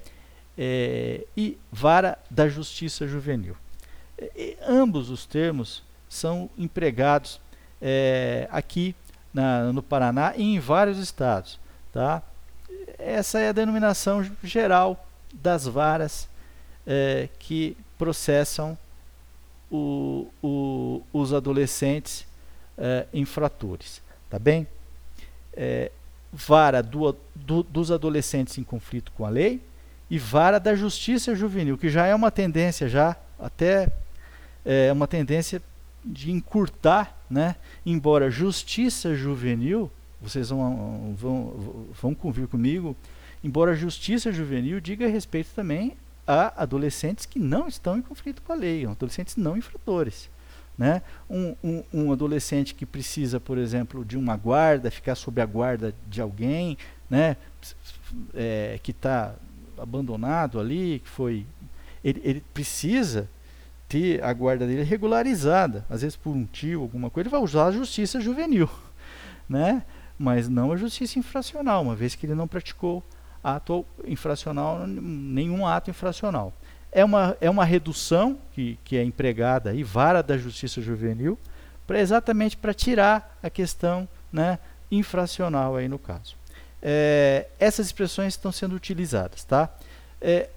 É, 0.57 1.25
e 1.35 1.57
vara 1.71 2.17
da 2.29 2.47
justiça 2.47 3.07
juvenil. 3.07 3.55
E, 4.35 4.57
ambos 4.67 5.09
os 5.09 5.25
termos 5.25 5.83
são 6.09 6.49
empregados 6.57 7.39
é, 7.81 8.47
aqui 8.51 8.95
na, 9.33 9.71
no 9.71 9.81
Paraná 9.81 10.33
e 10.35 10.43
em 10.43 10.59
vários 10.59 10.97
estados. 10.97 11.59
Tá? 11.91 12.21
Essa 12.97 13.39
é 13.39 13.49
a 13.49 13.53
denominação 13.53 14.23
geral 14.43 15.07
das 15.33 15.65
varas 15.65 16.27
é, 16.85 17.29
que 17.39 17.77
processam 18.01 18.75
o, 19.69 20.27
o, 20.41 21.03
os 21.13 21.35
adolescentes 21.35 22.25
é, 22.75 23.05
infratores. 23.13 24.01
Tá 24.27 24.39
bem? 24.39 24.65
É, 25.53 25.91
vara 26.33 26.81
do, 26.81 27.15
do, 27.35 27.61
dos 27.61 27.91
adolescentes 27.91 28.57
em 28.57 28.63
conflito 28.63 29.11
com 29.11 29.23
a 29.23 29.29
lei 29.29 29.61
e 30.09 30.17
vara 30.17 30.59
da 30.59 30.73
justiça 30.73 31.35
juvenil, 31.35 31.77
que 31.77 31.89
já 31.89 32.07
é 32.07 32.15
uma 32.15 32.31
tendência, 32.31 32.89
já 32.89 33.15
até 33.39 33.87
é 34.65 34.91
uma 34.91 35.07
tendência 35.07 35.61
de 36.03 36.31
encurtar, 36.31 37.15
né? 37.29 37.55
embora 37.85 38.31
justiça 38.31 39.13
juvenil, 39.13 39.91
vocês 40.19 40.49
vão, 40.49 41.13
vão, 41.15 41.87
vão 42.01 42.15
convir 42.15 42.47
comigo, 42.47 42.95
embora 43.43 43.75
justiça 43.75 44.31
juvenil 44.31 44.81
diga 44.81 45.07
respeito 45.07 45.51
também 45.55 45.95
a 46.31 46.63
adolescentes 46.63 47.25
que 47.25 47.39
não 47.39 47.67
estão 47.67 47.97
em 47.97 48.01
conflito 48.01 48.41
com 48.41 48.53
a 48.53 48.55
lei, 48.55 48.85
adolescentes 48.85 49.35
não 49.35 49.57
infratores. 49.57 50.29
Né? 50.77 51.01
Um, 51.29 51.55
um, 51.63 51.83
um, 51.93 52.11
adolescente 52.11 52.73
que 52.73 52.85
precisa, 52.85 53.39
por 53.39 53.57
exemplo, 53.57 54.03
de 54.05 54.17
uma 54.17 54.35
guarda, 54.37 54.89
ficar 54.89 55.15
sob 55.15 55.41
a 55.41 55.45
guarda 55.45 55.93
de 56.07 56.21
alguém, 56.21 56.77
né? 57.09 57.35
É, 58.33 58.79
que 58.81 58.91
está 58.91 59.35
abandonado 59.77 60.59
ali, 60.59 60.99
que 61.03 61.09
foi. 61.09 61.45
Ele, 62.03 62.21
ele 62.23 62.43
precisa 62.53 63.29
ter 63.87 64.23
a 64.23 64.31
guarda 64.31 64.65
dele 64.65 64.83
regularizada, 64.83 65.85
às 65.89 66.01
vezes 66.01 66.15
por 66.15 66.31
um 66.31 66.45
tio, 66.45 66.81
alguma 66.81 67.09
coisa, 67.09 67.27
ele 67.27 67.31
vai 67.35 67.41
usar 67.41 67.65
a 67.65 67.71
justiça 67.71 68.21
juvenil, 68.21 68.69
né? 69.47 69.83
Mas 70.17 70.47
não 70.47 70.71
a 70.71 70.77
justiça 70.77 71.19
infracional, 71.19 71.83
uma 71.83 71.95
vez 71.95 72.15
que 72.15 72.25
ele 72.25 72.33
não 72.33 72.47
praticou 72.47 73.03
ato 73.43 73.85
infracional, 74.05 74.85
nenhum 74.87 75.65
ato 75.65 75.89
infracional. 75.89 76.53
É 76.91 77.05
uma, 77.05 77.37
é 77.39 77.49
uma 77.49 77.63
redução 77.63 78.37
que, 78.53 78.77
que 78.83 78.97
é 78.97 79.03
empregada 79.03 79.69
aí, 79.69 79.83
vara 79.83 80.21
da 80.21 80.37
justiça 80.37 80.81
juvenil, 80.81 81.37
para 81.87 81.99
exatamente 81.99 82.57
para 82.57 82.73
tirar 82.73 83.37
a 83.41 83.49
questão 83.49 84.07
né, 84.31 84.59
infracional 84.91 85.75
aí 85.75 85.87
no 85.87 85.97
caso. 85.97 86.35
É, 86.81 87.47
essas 87.59 87.87
expressões 87.87 88.33
estão 88.33 88.51
sendo 88.51 88.75
utilizadas, 88.75 89.43
tá? 89.43 89.69
É, 90.19 90.49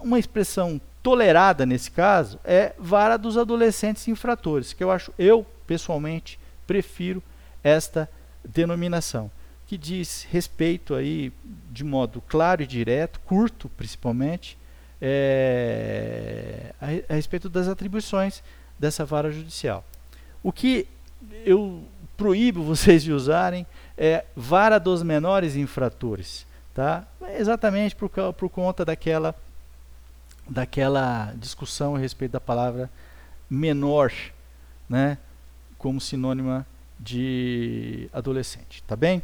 uma 0.00 0.18
expressão 0.18 0.80
tolerada 1.02 1.66
nesse 1.66 1.90
caso 1.90 2.38
é 2.44 2.72
vara 2.78 3.16
dos 3.16 3.36
adolescentes 3.36 4.06
infratores, 4.08 4.72
que 4.72 4.82
eu 4.82 4.90
acho, 4.90 5.12
eu 5.18 5.44
pessoalmente 5.66 6.38
prefiro 6.66 7.22
esta 7.62 8.08
denominação, 8.44 9.30
que 9.72 9.78
diz 9.78 10.26
respeito 10.30 10.94
aí 10.94 11.32
de 11.70 11.82
modo 11.82 12.20
claro 12.20 12.62
e 12.62 12.66
direto, 12.66 13.18
curto 13.20 13.70
principalmente, 13.70 14.58
é, 15.00 16.74
a, 16.78 16.88
a 17.10 17.16
respeito 17.16 17.48
das 17.48 17.68
atribuições 17.68 18.42
dessa 18.78 19.02
vara 19.02 19.32
judicial. 19.32 19.82
O 20.42 20.52
que 20.52 20.86
eu 21.46 21.82
proíbo 22.18 22.60
vocês 22.62 23.02
de 23.02 23.14
usarem 23.14 23.66
é 23.96 24.26
vara 24.36 24.78
dos 24.78 25.02
menores 25.02 25.56
infratores, 25.56 26.46
tá? 26.74 27.06
Exatamente 27.38 27.96
por, 27.96 28.10
por 28.10 28.50
conta 28.50 28.84
daquela 28.84 29.34
daquela 30.46 31.32
discussão 31.38 31.96
a 31.96 31.98
respeito 31.98 32.32
da 32.32 32.40
palavra 32.40 32.90
menor, 33.48 34.12
né, 34.86 35.16
como 35.78 35.98
sinônima 35.98 36.66
de 37.00 38.10
adolescente, 38.12 38.82
tá 38.86 38.94
bem? 38.94 39.22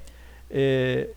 É, 0.51 1.11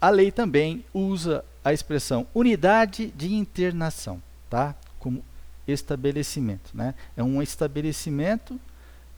a 0.00 0.10
lei 0.10 0.30
também 0.30 0.84
usa 0.94 1.44
a 1.64 1.72
expressão 1.72 2.26
unidade 2.34 3.08
de 3.08 3.34
internação, 3.34 4.22
tá? 4.48 4.74
Como 4.98 5.24
estabelecimento, 5.66 6.70
né? 6.72 6.94
É 7.16 7.22
um 7.22 7.42
estabelecimento 7.42 8.58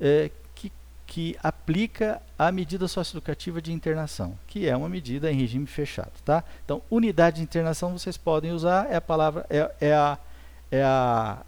é, 0.01 0.31
que, 0.55 0.73
que 1.07 1.37
aplica 1.43 2.21
a 2.39 2.51
medida 2.51 2.89
socioeducativa 2.89 3.61
de 3.61 3.73
internação, 3.73 4.39
que 4.47 4.67
é 4.67 4.77
uma 4.77 4.89
medida 4.89 5.31
em 5.31 5.37
regime 5.37 5.67
fechado, 5.67 6.13
tá? 6.25 6.43
Então, 6.65 6.83
unidade 6.91 7.37
de 7.37 7.43
internação 7.43 7.97
vocês 7.97 8.17
podem 8.17 8.53
usar, 8.53 8.91
é 8.91 8.97
a 8.97 9.01
palavra, 9.01 9.47
é, 9.49 9.71
é 9.81 9.95
a, 9.95 10.19
é 10.71 10.83
a, 10.83 11.39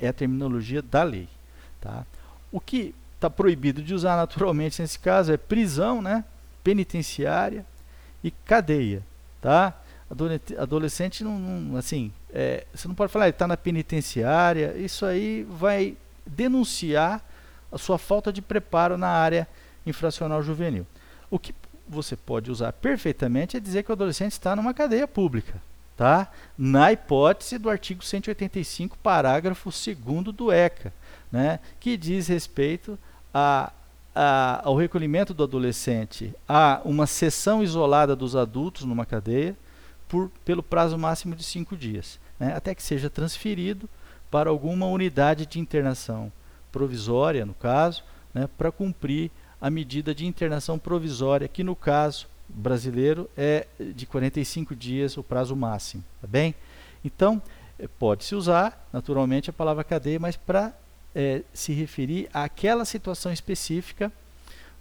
é 0.00 0.08
a 0.08 0.12
terminologia 0.12 0.80
da 0.80 1.02
lei, 1.02 1.28
tá? 1.80 2.06
O 2.52 2.60
que 2.60 2.94
está 3.16 3.28
proibido 3.28 3.82
de 3.82 3.92
usar 3.92 4.16
naturalmente 4.16 4.80
nesse 4.80 4.98
caso 4.98 5.32
é 5.32 5.36
prisão, 5.36 6.00
né? 6.00 6.24
Penitenciária 6.62 7.64
e 8.22 8.30
cadeia, 8.30 9.02
tá? 9.40 9.74
Adolescente 10.58 11.22
não, 11.22 11.38
não 11.38 11.76
assim, 11.76 12.12
é, 12.32 12.66
você 12.74 12.88
não 12.88 12.94
pode 12.94 13.12
falar, 13.12 13.26
ele 13.26 13.30
está 13.30 13.46
na 13.46 13.56
penitenciária, 13.56 14.76
isso 14.76 15.06
aí 15.06 15.46
vai 15.48 15.96
denunciar 16.26 17.24
a 17.70 17.78
sua 17.78 17.98
falta 17.98 18.32
de 18.32 18.42
preparo 18.42 18.98
na 18.98 19.08
área 19.08 19.46
infracional 19.86 20.42
juvenil. 20.42 20.86
O 21.30 21.38
que 21.38 21.54
você 21.88 22.16
pode 22.16 22.50
usar 22.50 22.72
perfeitamente 22.72 23.56
é 23.56 23.60
dizer 23.60 23.82
que 23.82 23.90
o 23.90 23.92
adolescente 23.92 24.32
está 24.32 24.54
numa 24.54 24.74
cadeia 24.74 25.06
pública, 25.06 25.60
tá? 25.96 26.30
Na 26.56 26.92
hipótese 26.92 27.58
do 27.58 27.70
artigo 27.70 28.04
185, 28.04 28.98
parágrafo 28.98 29.70
2 29.70 30.34
do 30.34 30.52
ECA, 30.52 30.92
né, 31.30 31.60
que 31.78 31.96
diz 31.96 32.28
respeito 32.28 32.98
a, 33.32 33.72
a, 34.22 34.60
ao 34.64 34.76
recolhimento 34.76 35.32
do 35.32 35.42
adolescente 35.42 36.34
a 36.46 36.82
uma 36.84 37.06
sessão 37.06 37.62
isolada 37.62 38.14
dos 38.14 38.36
adultos 38.36 38.84
numa 38.84 39.06
cadeia 39.06 39.56
por, 40.06 40.30
pelo 40.44 40.62
prazo 40.62 40.98
máximo 40.98 41.34
de 41.34 41.42
cinco 41.42 41.74
dias, 41.74 42.20
né, 42.38 42.52
até 42.54 42.74
que 42.74 42.82
seja 42.82 43.08
transferido 43.08 43.88
para 44.30 44.50
alguma 44.50 44.84
unidade 44.86 45.46
de 45.46 45.58
internação 45.58 46.30
provisória, 46.70 47.46
no 47.46 47.54
caso, 47.54 48.04
né, 48.34 48.46
para 48.58 48.70
cumprir 48.70 49.30
a 49.58 49.70
medida 49.70 50.14
de 50.14 50.26
internação 50.26 50.78
provisória, 50.78 51.48
que 51.48 51.64
no 51.64 51.74
caso 51.74 52.28
brasileiro 52.46 53.30
é 53.38 53.66
de 53.94 54.04
45 54.04 54.76
dias 54.76 55.16
o 55.16 55.22
prazo 55.22 55.56
máximo, 55.56 56.04
tá 56.20 56.26
bem? 56.26 56.54
Então, 57.02 57.40
eh, 57.78 57.88
pode-se 57.98 58.34
usar, 58.34 58.86
naturalmente, 58.92 59.48
a 59.48 59.52
palavra 59.52 59.82
cadeia, 59.82 60.20
mas 60.20 60.36
para 60.36 60.74
é, 61.14 61.42
se 61.52 61.72
referir 61.72 62.28
àquela 62.32 62.84
situação 62.84 63.32
específica 63.32 64.12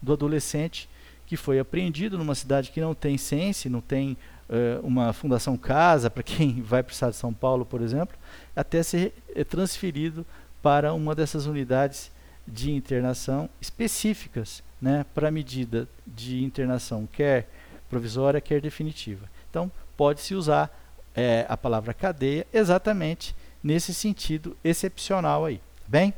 do 0.01 0.13
adolescente 0.13 0.89
que 1.25 1.38
foi 1.38 1.59
apreendido 1.59 2.17
numa 2.17 2.33
cidade 2.33 2.71
que 2.71 2.81
não 2.81 2.95
tem 2.95 3.15
sense, 3.15 3.69
não 3.69 3.81
tem 3.81 4.17
uh, 4.50 4.86
uma 4.86 5.13
fundação 5.13 5.55
casa, 5.55 6.09
para 6.09 6.24
quem 6.24 6.59
vai 6.63 6.81
para 6.81 6.89
o 6.89 6.93
estado 6.93 7.12
de 7.12 7.17
São 7.17 7.31
Paulo, 7.31 7.63
por 7.63 7.81
exemplo, 7.81 8.17
até 8.55 8.81
ser 8.81 9.13
é, 9.36 9.43
transferido 9.43 10.25
para 10.60 10.91
uma 10.91 11.13
dessas 11.13 11.45
unidades 11.45 12.12
de 12.47 12.71
internação 12.71 13.47
específicas 13.62 14.63
né, 14.82 15.06
para 15.13 15.30
medida 15.30 15.88
de 16.08 16.43
internação, 16.43 17.08
quer 17.13 17.47
provisória, 17.91 18.41
quer 18.41 18.60
definitiva. 18.60 19.30
Então, 19.51 19.71
pode-se 19.95 20.34
usar 20.34 20.75
é, 21.15 21.45
a 21.47 21.56
palavra 21.56 21.93
cadeia 21.93 22.47
exatamente 22.51 23.36
nesse 23.62 23.93
sentido 23.93 24.58
excepcional 24.63 25.45
aí 25.45 25.62
bem? 25.89 26.13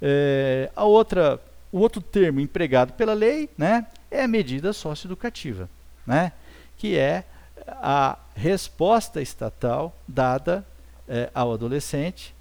É, 0.00 0.70
a 0.76 0.84
outra, 0.84 1.40
o 1.72 1.78
outro 1.78 2.00
termo 2.00 2.40
empregado 2.40 2.92
pela 2.92 3.12
lei 3.12 3.50
né, 3.58 3.86
é 4.10 4.22
a 4.22 4.28
medida 4.28 4.72
socioeducativa, 4.72 5.68
né, 6.06 6.32
que 6.76 6.96
é 6.96 7.24
a 7.66 8.16
resposta 8.34 9.20
estatal 9.20 9.94
dada 10.06 10.64
é, 11.08 11.28
ao 11.34 11.52
adolescente 11.52 12.34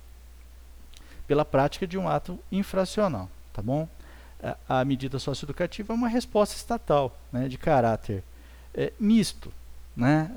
pela 1.28 1.44
prática 1.44 1.88
de 1.88 1.98
um 1.98 2.08
ato 2.08 2.40
infracional, 2.52 3.30
tá 3.52 3.62
bom? 3.62 3.90
A, 4.42 4.80
a 4.80 4.86
medida 4.86 5.20
socioeducativa 5.20 5.92
é 5.92 5.96
uma 5.96 6.08
resposta 6.08 6.56
estatal, 6.56 7.18
né, 7.32 7.50
de 7.50 7.58
caráter 7.58 8.24
é, 8.74 8.94
misto, 9.00 9.52
né? 9.96 10.32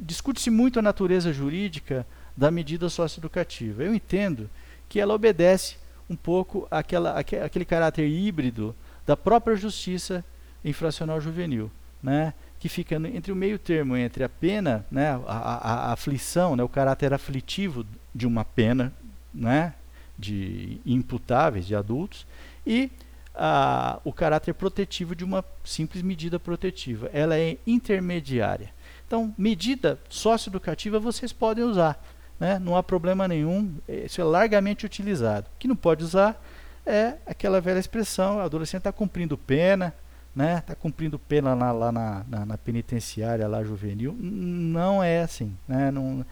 Discute-se 0.00 0.48
muito 0.48 0.78
a 0.78 0.82
natureza 0.82 1.32
jurídica 1.32 2.06
da 2.36 2.50
medida 2.50 2.88
socioeducativa. 2.88 3.82
Eu 3.82 3.94
entendo 3.94 4.48
que 4.88 5.00
ela 5.00 5.14
obedece 5.14 5.76
um 6.08 6.16
pouco 6.16 6.66
àquela, 6.70 7.18
àquele, 7.18 7.64
caráter 7.64 8.08
híbrido 8.08 8.74
da 9.06 9.16
própria 9.16 9.56
justiça 9.56 10.24
infracional 10.64 11.20
juvenil, 11.20 11.70
né? 12.02 12.32
que 12.58 12.68
fica 12.68 12.96
entre 12.96 13.30
o 13.30 13.36
meio 13.36 13.58
termo 13.58 13.96
entre 13.96 14.24
a 14.24 14.28
pena, 14.28 14.84
né, 14.90 15.10
a, 15.26 15.32
a, 15.32 15.74
a 15.90 15.92
aflição, 15.92 16.56
né, 16.56 16.62
o 16.62 16.68
caráter 16.68 17.14
aflitivo 17.14 17.86
de 18.12 18.26
uma 18.26 18.44
pena 18.44 18.92
né, 19.32 19.74
de 20.18 20.80
imputáveis 20.84 21.66
de 21.66 21.76
adultos 21.76 22.26
e 22.66 22.90
a, 23.34 24.00
o 24.04 24.12
caráter 24.12 24.54
protetivo 24.54 25.14
de 25.14 25.24
uma 25.24 25.44
simples 25.62 26.02
medida 26.02 26.40
protetiva. 26.40 27.08
Ela 27.12 27.38
é 27.38 27.56
intermediária. 27.64 28.70
Então, 29.06 29.32
medida 29.38 29.98
socioeducativa 30.08 30.98
vocês 30.98 31.32
podem 31.32 31.64
usar 31.64 32.02
né? 32.38 32.58
não 32.58 32.76
há 32.76 32.82
problema 32.82 33.26
nenhum, 33.26 33.74
isso 33.88 34.20
é 34.20 34.24
largamente 34.24 34.86
utilizado. 34.86 35.48
O 35.54 35.58
que 35.58 35.68
não 35.68 35.76
pode 35.76 36.04
usar 36.04 36.40
é 36.86 37.16
aquela 37.26 37.60
velha 37.60 37.78
expressão, 37.78 38.36
o 38.36 38.40
adolescente 38.40 38.80
está 38.80 38.92
cumprindo 38.92 39.36
pena, 39.36 39.94
né? 40.34 40.58
Está 40.58 40.74
cumprindo 40.74 41.18
pena 41.18 41.52
lá, 41.54 41.72
lá 41.72 41.90
na, 41.90 42.24
na, 42.28 42.46
na, 42.46 42.58
penitenciária 42.58 43.48
lá 43.48 43.64
juvenil. 43.64 44.16
Não 44.18 45.02
é 45.02 45.20
assim, 45.20 45.56
né? 45.66 45.90
Não, 45.90 46.24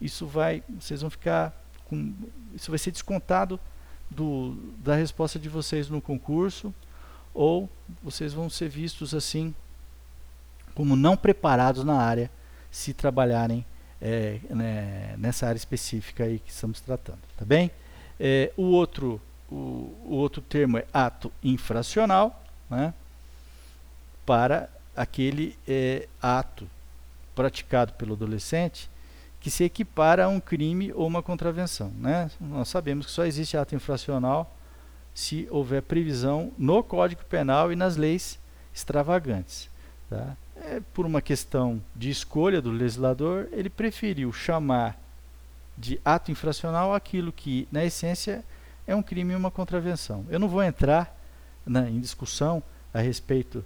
isso 0.00 0.26
vai, 0.26 0.62
vocês 0.78 1.00
vão 1.00 1.10
ficar 1.10 1.52
com, 1.86 2.14
isso 2.54 2.70
vai 2.70 2.78
ser 2.78 2.92
descontado 2.92 3.58
do, 4.08 4.56
da 4.78 4.94
resposta 4.94 5.38
de 5.38 5.48
vocês 5.48 5.88
no 5.90 6.00
concurso, 6.00 6.72
ou 7.34 7.68
vocês 8.02 8.32
vão 8.32 8.48
ser 8.48 8.68
vistos 8.68 9.14
assim 9.14 9.54
como 10.74 10.96
não 10.96 11.16
preparados 11.16 11.84
na 11.84 12.00
área 12.00 12.30
se 12.70 12.94
trabalharem 12.94 13.66
é, 14.00 14.38
né, 14.48 15.14
nessa 15.18 15.46
área 15.46 15.58
específica 15.58 16.24
aí 16.24 16.38
que 16.38 16.50
estamos 16.50 16.80
tratando, 16.80 17.18
tá 17.36 17.44
bem? 17.44 17.70
É, 18.18 18.52
o, 18.56 18.64
outro, 18.64 19.20
o, 19.50 19.54
o, 20.04 20.14
outro 20.16 20.40
termo 20.42 20.78
é 20.78 20.86
ato 20.92 21.32
infracional, 21.42 22.42
né, 22.68 22.94
para 24.24 24.68
aquele 24.96 25.56
é, 25.66 26.08
ato 26.20 26.68
praticado 27.34 27.92
pelo 27.94 28.14
adolescente 28.14 28.90
que 29.40 29.50
se 29.50 29.64
equipara 29.64 30.26
a 30.26 30.28
um 30.28 30.38
crime 30.38 30.92
ou 30.92 31.06
uma 31.06 31.22
contravenção. 31.22 31.90
Né? 31.98 32.30
Nós 32.38 32.68
sabemos 32.68 33.06
que 33.06 33.12
só 33.12 33.24
existe 33.24 33.56
ato 33.56 33.74
infracional 33.74 34.54
se 35.14 35.48
houver 35.50 35.82
previsão 35.82 36.52
no 36.58 36.84
Código 36.84 37.24
Penal 37.24 37.72
e 37.72 37.76
nas 37.76 37.96
leis 37.96 38.38
extravagantes. 38.72 39.68
Tá? 40.08 40.36
É, 40.60 40.80
por 40.92 41.06
uma 41.06 41.22
questão 41.22 41.82
de 41.94 42.10
escolha 42.10 42.60
do 42.60 42.70
legislador, 42.70 43.48
ele 43.52 43.70
preferiu 43.70 44.32
chamar 44.32 44.98
de 45.76 46.00
ato 46.04 46.30
infracional 46.30 46.94
aquilo 46.94 47.32
que, 47.32 47.66
na 47.72 47.84
essência, 47.84 48.44
é 48.86 48.94
um 48.94 49.02
crime 49.02 49.32
e 49.32 49.36
uma 49.36 49.50
contravenção. 49.50 50.26
Eu 50.28 50.38
não 50.38 50.48
vou 50.48 50.62
entrar 50.62 51.16
né, 51.66 51.88
em 51.88 52.00
discussão 52.00 52.62
a 52.92 53.00
respeito 53.00 53.64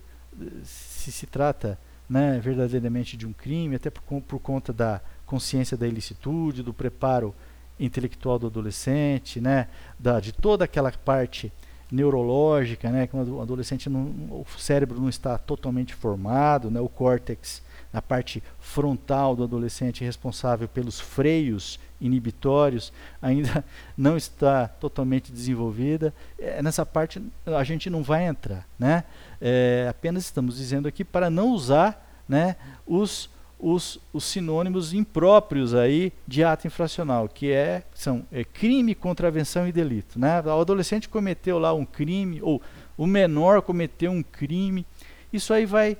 se 0.64 1.12
se 1.12 1.26
trata 1.26 1.78
né, 2.08 2.38
verdadeiramente 2.38 3.16
de 3.16 3.26
um 3.26 3.32
crime, 3.32 3.76
até 3.76 3.90
por, 3.90 4.02
por 4.22 4.38
conta 4.38 4.72
da 4.72 5.00
consciência 5.24 5.76
da 5.76 5.86
ilicitude, 5.86 6.62
do 6.62 6.74
preparo 6.74 7.34
intelectual 7.78 8.38
do 8.38 8.46
adolescente, 8.46 9.40
né, 9.40 9.68
da, 9.98 10.20
de 10.20 10.32
toda 10.32 10.64
aquela 10.64 10.92
parte 10.92 11.52
neurológica, 11.90 12.90
né, 12.90 13.06
quando 13.06 13.36
o 13.36 13.40
adolescente 13.40 13.88
não, 13.88 14.02
o 14.30 14.46
cérebro 14.58 15.00
não 15.00 15.08
está 15.08 15.38
totalmente 15.38 15.94
formado, 15.94 16.70
né, 16.70 16.80
o 16.80 16.88
córtex 16.88 17.62
na 17.92 18.02
parte 18.02 18.42
frontal 18.58 19.36
do 19.36 19.44
adolescente 19.44 20.02
responsável 20.02 20.66
pelos 20.66 20.98
freios 20.98 21.78
inibitórios, 22.00 22.92
ainda 23.22 23.64
não 23.96 24.16
está 24.16 24.66
totalmente 24.66 25.30
desenvolvida. 25.30 26.12
É, 26.36 26.60
nessa 26.60 26.84
parte 26.84 27.22
a 27.46 27.62
gente 27.62 27.88
não 27.88 28.02
vai 28.02 28.26
entrar. 28.26 28.66
Né? 28.76 29.04
É, 29.40 29.86
apenas 29.88 30.24
estamos 30.24 30.56
dizendo 30.56 30.88
aqui 30.88 31.04
para 31.04 31.30
não 31.30 31.50
usar 31.50 32.24
né, 32.28 32.56
os, 32.84 33.30
os, 33.58 33.98
os, 34.12 34.24
sinônimos 34.24 34.92
impróprios 34.92 35.74
aí 35.74 36.12
de 36.26 36.44
ato 36.44 36.66
infracional, 36.66 37.28
que 37.28 37.50
é, 37.50 37.82
são 37.94 38.26
é, 38.30 38.44
crime, 38.44 38.94
contravenção 38.94 39.66
e 39.66 39.72
delito. 39.72 40.18
Né? 40.18 40.40
O 40.42 40.60
adolescente 40.60 41.08
cometeu 41.08 41.58
lá 41.58 41.72
um 41.72 41.84
crime, 41.84 42.40
ou 42.42 42.60
o 42.96 43.06
menor 43.06 43.62
cometeu 43.62 44.10
um 44.12 44.22
crime, 44.22 44.84
isso 45.32 45.52
aí 45.52 45.66
vai, 45.66 45.96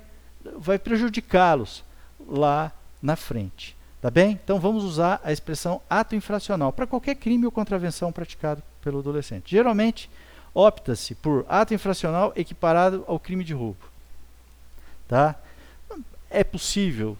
vai 0.57 0.77
prejudicá-los 0.77 1.83
lá 2.27 2.71
na 3.01 3.15
frente. 3.15 3.75
Tá 4.01 4.11
bem? 4.11 4.39
Então 4.43 4.59
vamos 4.59 4.83
usar 4.83 5.19
a 5.23 5.31
expressão 5.31 5.81
ato 5.89 6.15
infracional 6.15 6.71
para 6.71 6.85
qualquer 6.85 7.15
crime 7.15 7.45
ou 7.45 7.51
contravenção 7.51 8.11
praticado 8.11 8.61
pelo 8.79 8.99
adolescente. 8.99 9.49
Geralmente 9.49 10.09
opta-se 10.53 11.15
por 11.15 11.43
ato 11.49 11.73
infracional 11.73 12.31
equiparado 12.35 13.03
ao 13.07 13.19
crime 13.19 13.43
de 13.43 13.53
roubo. 13.53 13.79
Tá? 15.07 15.35
É 16.29 16.43
possível 16.43 17.17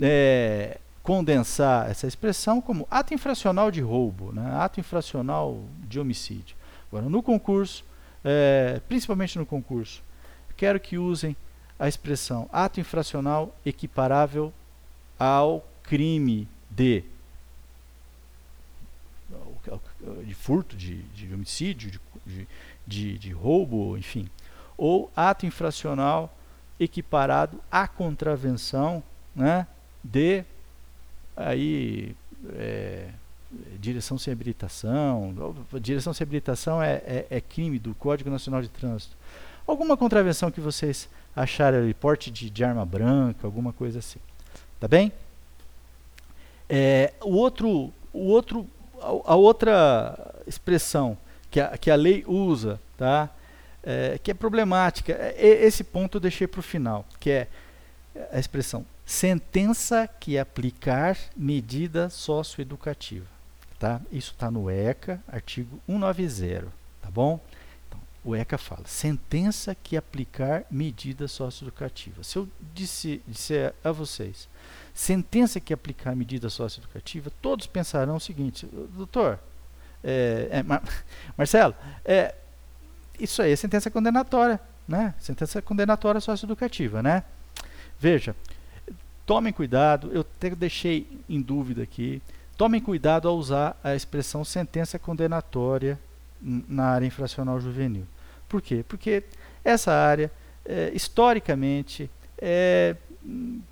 é, 0.00 0.78
condensar 1.02 1.90
essa 1.90 2.06
expressão 2.06 2.60
como 2.60 2.86
ato 2.90 3.12
infracional 3.14 3.70
de 3.70 3.80
roubo, 3.80 4.32
né? 4.32 4.54
ato 4.56 4.80
infracional 4.80 5.62
de 5.86 6.00
homicídio. 6.00 6.56
Agora, 6.88 7.08
no 7.08 7.22
concurso, 7.22 7.84
é, 8.24 8.80
principalmente 8.88 9.38
no 9.38 9.44
concurso, 9.44 10.02
quero 10.56 10.80
que 10.80 10.96
usem 10.96 11.36
a 11.78 11.88
expressão 11.88 12.48
ato 12.52 12.80
infracional 12.80 13.54
equiparável 13.66 14.52
ao 15.18 15.66
crime 15.82 16.48
de, 16.70 17.04
de 20.24 20.34
furto, 20.34 20.76
de, 20.76 21.02
de 21.02 21.32
homicídio, 21.34 22.00
de, 22.24 22.48
de, 22.86 23.18
de 23.18 23.32
roubo, 23.32 23.96
enfim, 23.98 24.28
ou 24.76 25.10
ato 25.14 25.46
infracional 25.46 26.34
equiparado 26.78 27.60
à 27.70 27.86
contravenção 27.86 29.02
né, 29.34 29.66
de 30.04 30.44
aí, 31.34 32.14
é, 32.56 33.08
direção 33.80 34.18
sem 34.18 34.32
habilitação. 34.32 35.34
Direção 35.80 36.12
sem 36.12 36.24
habilitação 36.24 36.82
é, 36.82 36.94
é, 37.06 37.26
é, 37.30 37.40
crime 37.40 37.78
do 37.78 37.94
Código 37.94 38.28
Nacional 38.28 38.60
de 38.60 38.68
Trânsito. 38.68 39.16
Alguma 39.66 39.96
contravenção 39.96 40.50
que 40.50 40.60
vocês 40.60 41.08
acharem 41.34 41.80
ali, 41.80 41.94
porte 41.94 42.30
de, 42.30 42.50
de 42.50 42.64
arma 42.64 42.84
branca, 42.84 43.46
alguma 43.46 43.72
coisa 43.72 43.98
assim. 43.98 44.20
Tá 44.78 44.86
bem? 44.86 45.10
É, 46.68 47.14
o 47.22 47.34
outro, 47.34 47.92
o 48.12 48.26
outro, 48.26 48.66
a, 49.00 49.32
a, 49.32 49.34
outra 49.34 50.34
expressão 50.46 51.16
que 51.50 51.60
a, 51.60 51.78
que 51.78 51.90
a 51.90 51.94
lei 51.94 52.24
usa, 52.26 52.78
tá? 52.96 53.30
É, 53.82 54.18
que 54.22 54.30
é 54.30 54.34
problemática, 54.34 55.12
é, 55.12 55.64
esse 55.64 55.84
ponto 55.84 56.16
eu 56.16 56.20
deixei 56.20 56.46
para 56.46 56.60
o 56.60 56.62
final, 56.62 57.04
que 57.20 57.30
é 57.30 57.48
a 58.32 58.38
expressão 58.38 58.84
sentença 59.04 60.08
que 60.08 60.38
aplicar 60.38 61.16
medida 61.36 62.08
socioeducativa. 62.08 63.26
Tá? 63.78 64.00
Isso 64.10 64.32
está 64.32 64.50
no 64.50 64.70
ECA, 64.70 65.22
artigo 65.28 65.80
190, 65.86 66.66
tá 67.02 67.10
bom? 67.10 67.40
Então, 67.86 68.00
o 68.24 68.34
ECA 68.34 68.56
fala, 68.56 68.82
sentença 68.86 69.74
que 69.74 69.96
aplicar 69.96 70.64
medida 70.70 71.28
socioeducativa. 71.28 72.22
Se 72.22 72.36
eu 72.36 72.48
disse, 72.72 73.20
disser 73.26 73.74
a 73.84 73.92
vocês, 73.92 74.48
sentença 74.94 75.60
que 75.60 75.74
aplicar 75.74 76.16
medida 76.16 76.48
socioeducativa, 76.48 77.30
todos 77.42 77.66
pensarão 77.66 78.16
o 78.16 78.20
seguinte, 78.20 78.66
doutor, 78.94 79.38
é, 80.02 80.48
é, 80.50 80.62
Mar 80.62 80.82
Marcelo, 81.36 81.74
é, 82.04 82.34
isso 83.18 83.42
aí 83.42 83.52
é 83.52 83.56
sentença 83.56 83.90
condenatória, 83.90 84.60
né? 84.86 85.14
Sentença 85.18 85.60
condenatória 85.60 86.20
socioeducativa, 86.20 87.02
né? 87.02 87.24
Veja, 87.98 88.34
tomem 89.26 89.52
cuidado, 89.52 90.10
eu 90.12 90.20
até 90.20 90.50
deixei 90.50 91.06
em 91.28 91.40
dúvida 91.40 91.82
aqui, 91.82 92.22
tomem 92.56 92.80
cuidado 92.80 93.28
ao 93.28 93.36
usar 93.36 93.78
a 93.82 93.94
expressão 93.94 94.44
sentença 94.44 94.98
condenatória 94.98 95.98
na 96.40 96.84
área 96.84 97.06
infracional 97.06 97.60
juvenil. 97.60 98.06
Por 98.48 98.60
quê? 98.60 98.84
Porque 98.86 99.24
essa 99.64 99.92
área, 99.92 100.30
é, 100.64 100.90
historicamente, 100.94 102.10
é, 102.38 102.96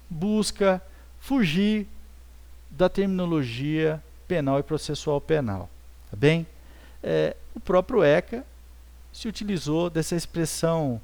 busca 0.09 0.83
fugir 1.21 1.87
da 2.71 2.89
terminologia 2.89 4.03
penal 4.27 4.59
e 4.59 4.63
processual 4.63 5.21
penal. 5.21 5.69
Tá 6.11 6.17
bem? 6.17 6.47
É, 7.03 7.37
o 7.55 7.61
próprio 7.61 8.03
ECA 8.03 8.45
se 9.13 9.29
utilizou 9.29 9.91
dessa 9.91 10.17
expressão 10.17 11.01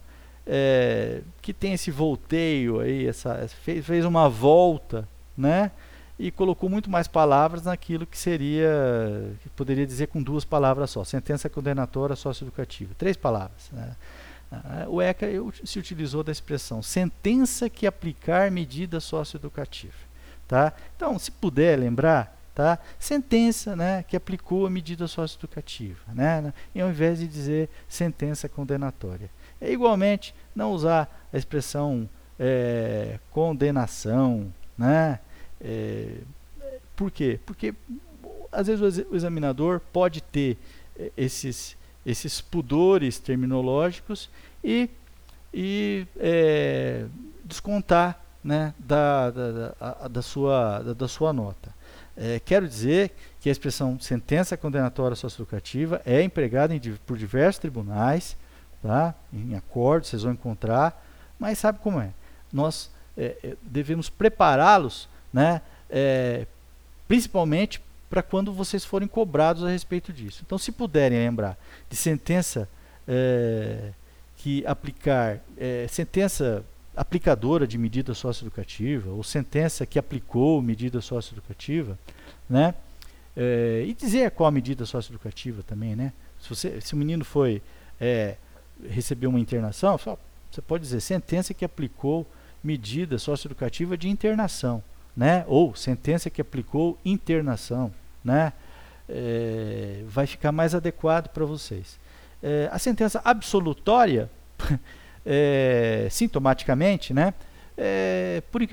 é, 0.51 1.21
que 1.43 1.53
tem 1.53 1.75
esse 1.75 1.91
volteio 1.91 2.81
aí, 2.81 3.07
essa, 3.07 3.47
fez, 3.63 3.85
fez 3.85 4.05
uma 4.07 4.31
volta, 4.31 5.07
né? 5.37 5.71
E 6.19 6.33
colocou 6.33 6.69
muito 6.69 6.91
mais 6.91 7.07
palavras 7.07 7.65
naquilo 7.65 8.05
que 8.05 8.19
seria, 8.19 8.69
que 9.43 9.49
poderia 9.51 9.87
dizer 9.87 10.09
com 10.09 10.21
duas 10.21 10.45
palavras 10.45 10.91
só, 10.91 11.05
sentença 11.05 11.49
condenatória 11.49 12.17
socioeducativa. 12.17 12.93
Três 12.99 13.17
palavras. 13.17 13.71
Né? 13.71 13.95
Ah, 14.51 14.87
o 14.89 15.01
ECA 15.01 15.27
se 15.65 15.79
utilizou 15.79 16.25
da 16.25 16.33
expressão 16.33 16.83
sentença 16.83 17.69
que 17.69 17.87
aplicar 17.87 18.51
medida 18.51 18.99
socioeducativa. 18.99 20.09
Tá? 20.49 20.73
Então, 20.97 21.17
se 21.19 21.31
puder 21.31 21.79
lembrar, 21.79 22.37
tá? 22.53 22.79
sentença 22.99 23.77
né, 23.77 24.03
que 24.03 24.17
aplicou 24.17 24.67
a 24.67 24.71
medida 24.71 25.07
socioeducativa, 25.07 26.01
né? 26.13 26.53
e 26.75 26.81
ao 26.81 26.89
invés 26.89 27.19
de 27.21 27.29
dizer 27.29 27.69
sentença 27.87 28.49
condenatória. 28.49 29.31
É 29.61 29.73
igualmente 29.73 30.35
não 30.55 30.73
usar 30.73 31.29
a 31.33 31.37
expressão 31.37 32.09
é, 32.39 33.19
condenação, 33.31 34.53
né? 34.77 35.19
É, 35.61 36.19
por 36.95 37.11
quê? 37.11 37.39
Porque 37.45 37.75
às 38.51 38.67
vezes 38.67 39.05
o 39.11 39.15
examinador 39.15 39.81
pode 39.93 40.21
ter 40.21 40.57
é, 40.99 41.11
esses, 41.17 41.77
esses 42.05 42.41
pudores 42.41 43.19
terminológicos 43.19 44.31
e, 44.63 44.89
e 45.53 46.07
é, 46.19 47.07
descontar 47.45 48.23
né, 48.43 48.75
da, 48.79 49.31
da, 49.31 49.53
da, 49.53 50.09
da, 50.09 50.23
sua, 50.23 50.81
da, 50.81 50.93
da 50.93 51.09
sua 51.09 51.33
nota. 51.33 51.75
É, 52.17 52.41
quero 52.41 52.67
dizer 52.67 53.13
que 53.41 53.49
a 53.49 53.53
expressão 53.53 53.99
sentença 54.01 54.57
condenatória 54.57 55.15
socioeducativa 55.15 56.03
é 56.05 56.23
empregada 56.23 56.75
em, 56.75 56.81
por 57.07 57.17
diversos 57.17 57.61
tribunais, 57.61 58.37
tá? 58.83 59.15
em 59.33 59.55
acordo, 59.55 60.07
vocês 60.07 60.23
vão 60.23 60.33
encontrar, 60.33 61.05
mas 61.39 61.59
sabe 61.59 61.79
como 61.81 62.01
é? 62.01 62.11
Nós 62.53 62.91
é, 63.17 63.37
é 63.43 63.57
devemos 63.63 64.09
prepará-los, 64.09 65.09
né? 65.33 65.61
É, 65.91 66.47
principalmente 67.07 67.81
para 68.11 68.23
quando 68.23 68.53
vocês 68.53 68.85
forem 68.85 69.09
cobrados 69.09 69.65
a 69.65 69.69
respeito 69.69 70.13
disso. 70.13 70.43
Então, 70.45 70.59
se 70.59 70.73
puderem 70.73 71.19
lembrar 71.19 71.59
de 71.89 71.97
sentença 71.97 72.69
é, 73.07 73.93
que 74.37 74.65
aplicar, 74.67 75.41
é, 75.57 75.87
sentença 75.89 76.65
aplicadora 76.97 77.67
de 77.67 77.79
medida 77.79 78.13
socioeducativa, 78.13 79.11
ou 79.11 79.23
sentença 79.23 79.87
que 79.87 79.99
aplicou 79.99 80.61
medida 80.61 81.01
socioeducativa, 81.01 81.99
né? 82.49 82.75
É, 83.37 83.85
e 83.87 83.95
dizer 83.95 84.33
qual 84.33 84.49
a 84.49 84.51
medida 84.51 84.85
socioeducativa 84.85 85.63
também, 85.63 85.95
né? 85.95 86.13
Se, 86.41 86.49
você, 86.49 86.81
se 86.81 86.95
o 86.95 86.97
menino 86.97 87.25
foi 87.25 87.63
é, 88.01 88.37
recebeu 88.87 89.31
uma 89.31 89.41
internação, 89.41 89.99
você 90.51 90.63
pode 90.63 90.85
dizer 90.85 91.01
sentença 91.01 91.53
que 91.53 91.65
aplicou 91.65 92.27
medida 92.63 93.19
socioeducativa 93.19 93.97
de 93.97 94.09
internação, 94.09 94.83
né? 95.17 95.45
Ou 95.47 95.75
sentença 95.75 96.31
que 96.31 96.41
aplicou 96.41 96.99
internação, 97.05 97.93
né? 98.25 98.53
É, 99.09 100.03
vai 100.07 100.27
ficar 100.27 100.53
mais 100.53 100.75
adequado 100.75 101.29
para 101.29 101.45
vocês. 101.45 101.99
É, 102.43 102.69
a 102.71 102.79
sentença 102.79 103.21
absolutória, 103.25 104.31
é, 105.25 106.09
sintomaticamente, 106.11 107.15
né? 107.15 107.35
É, 107.77 108.43
por, 108.51 108.63
é, 108.63 108.67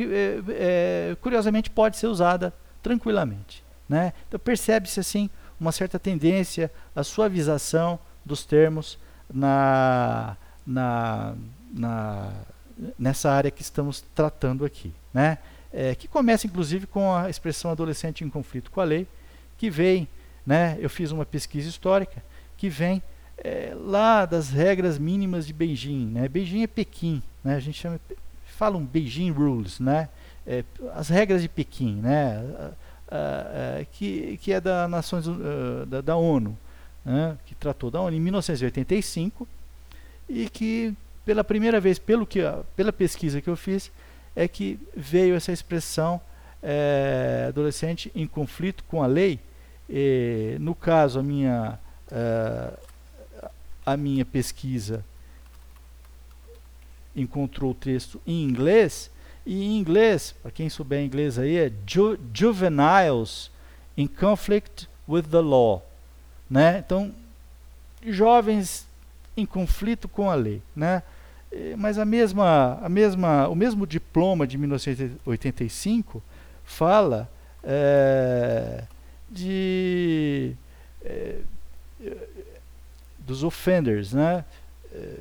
é, 0.49 1.17
curiosamente 1.21 1.69
pode 1.69 1.97
ser 1.97 2.07
usada 2.07 2.53
tranquilamente, 2.81 3.63
né? 3.87 4.13
Então 4.27 4.39
percebe-se 4.39 4.99
assim 4.99 5.29
uma 5.59 5.71
certa 5.71 5.99
tendência 5.99 6.71
à 6.95 7.03
suavização 7.03 7.99
dos 8.25 8.45
termos 8.45 8.97
na, 9.33 10.37
na, 10.65 11.35
na, 11.73 12.31
nessa 12.97 13.31
área 13.31 13.51
que 13.51 13.61
estamos 13.61 14.01
tratando 14.13 14.65
aqui. 14.65 14.93
Né? 15.13 15.37
É, 15.71 15.95
que 15.95 16.07
começa 16.07 16.47
inclusive 16.47 16.87
com 16.87 17.13
a 17.13 17.29
expressão 17.29 17.71
adolescente 17.71 18.23
em 18.23 18.29
conflito 18.29 18.71
com 18.71 18.81
a 18.81 18.83
lei, 18.83 19.07
que 19.57 19.69
vem, 19.69 20.07
né, 20.45 20.77
eu 20.79 20.89
fiz 20.89 21.11
uma 21.11 21.25
pesquisa 21.25 21.67
histórica, 21.67 22.23
que 22.57 22.69
vem 22.69 23.01
é, 23.37 23.73
lá 23.75 24.25
das 24.25 24.49
regras 24.49 24.97
mínimas 24.97 25.45
de 25.45 25.53
Beijing. 25.53 26.07
Né? 26.07 26.27
Beijing 26.27 26.63
é 26.63 26.67
Pequim, 26.67 27.21
né? 27.43 27.55
a 27.55 27.59
gente 27.59 27.79
chama, 27.79 27.99
fala 28.45 28.77
um 28.77 28.85
Beijing 28.85 29.31
Rules, 29.31 29.79
né? 29.79 30.09
é, 30.45 30.63
as 30.93 31.09
regras 31.09 31.41
de 31.41 31.49
Pequim, 31.49 31.95
né? 31.95 32.43
que, 33.91 34.37
que 34.41 34.51
é 34.51 34.59
da 34.59 34.87
Nações 34.87 35.25
da, 35.87 36.01
da 36.01 36.15
ONU, 36.15 36.57
né? 37.05 37.37
que 37.45 37.53
tratou 37.53 37.91
da 37.91 38.01
ONU 38.01 38.17
em 38.17 38.19
1985 38.19 39.47
e 40.27 40.49
que 40.49 40.93
pela 41.25 41.43
primeira 41.43 41.79
vez, 41.79 41.97
pelo 41.97 42.25
que, 42.25 42.39
pela 42.75 42.93
pesquisa 42.93 43.41
que 43.41 43.49
eu 43.49 43.55
fiz, 43.55 43.91
é 44.35 44.47
que 44.47 44.79
veio 44.95 45.35
essa 45.35 45.51
expressão 45.51 46.21
é, 46.61 47.45
adolescente 47.47 48.11
em 48.13 48.27
conflito 48.27 48.83
com 48.83 49.01
a 49.01 49.07
lei. 49.07 49.39
E, 49.89 50.57
no 50.59 50.75
caso, 50.75 51.19
a 51.19 51.23
minha, 51.23 51.79
é, 52.11 52.73
a 53.85 53.97
minha 53.97 54.25
pesquisa 54.25 55.03
encontrou 57.15 57.71
o 57.71 57.75
texto 57.75 58.21
em 58.27 58.43
inglês, 58.43 59.09
e 59.45 59.63
em 59.63 59.77
inglês, 59.77 60.35
para 60.41 60.51
quem 60.51 60.69
souber 60.69 61.03
inglês 61.03 61.39
aí, 61.39 61.57
é 61.57 61.71
ju 61.87 62.17
juveniles 62.33 63.51
in 63.95 64.07
conflict 64.07 64.89
with 65.07 65.23
the 65.23 65.39
law. 65.39 65.83
Né? 66.49 66.79
Então, 66.85 67.13
jovens 68.05 68.87
em 69.35 69.45
conflito 69.45 70.07
com 70.07 70.29
a 70.29 70.35
lei. 70.35 70.61
Né? 70.75 71.01
Mas 71.77 71.97
a 71.97 72.05
mesma, 72.05 72.79
a 72.81 72.89
mesma, 72.89 73.47
o 73.47 73.55
mesmo 73.55 73.87
diploma 73.87 74.45
de 74.45 74.57
1985 74.57 76.21
fala 76.65 77.29
é, 77.63 78.83
de 79.29 80.55
é, 81.03 81.39
dos 83.19 83.43
offenders, 83.43 84.13
né? 84.13 84.45
É, 84.91 85.17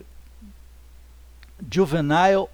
juvenile 1.70 2.48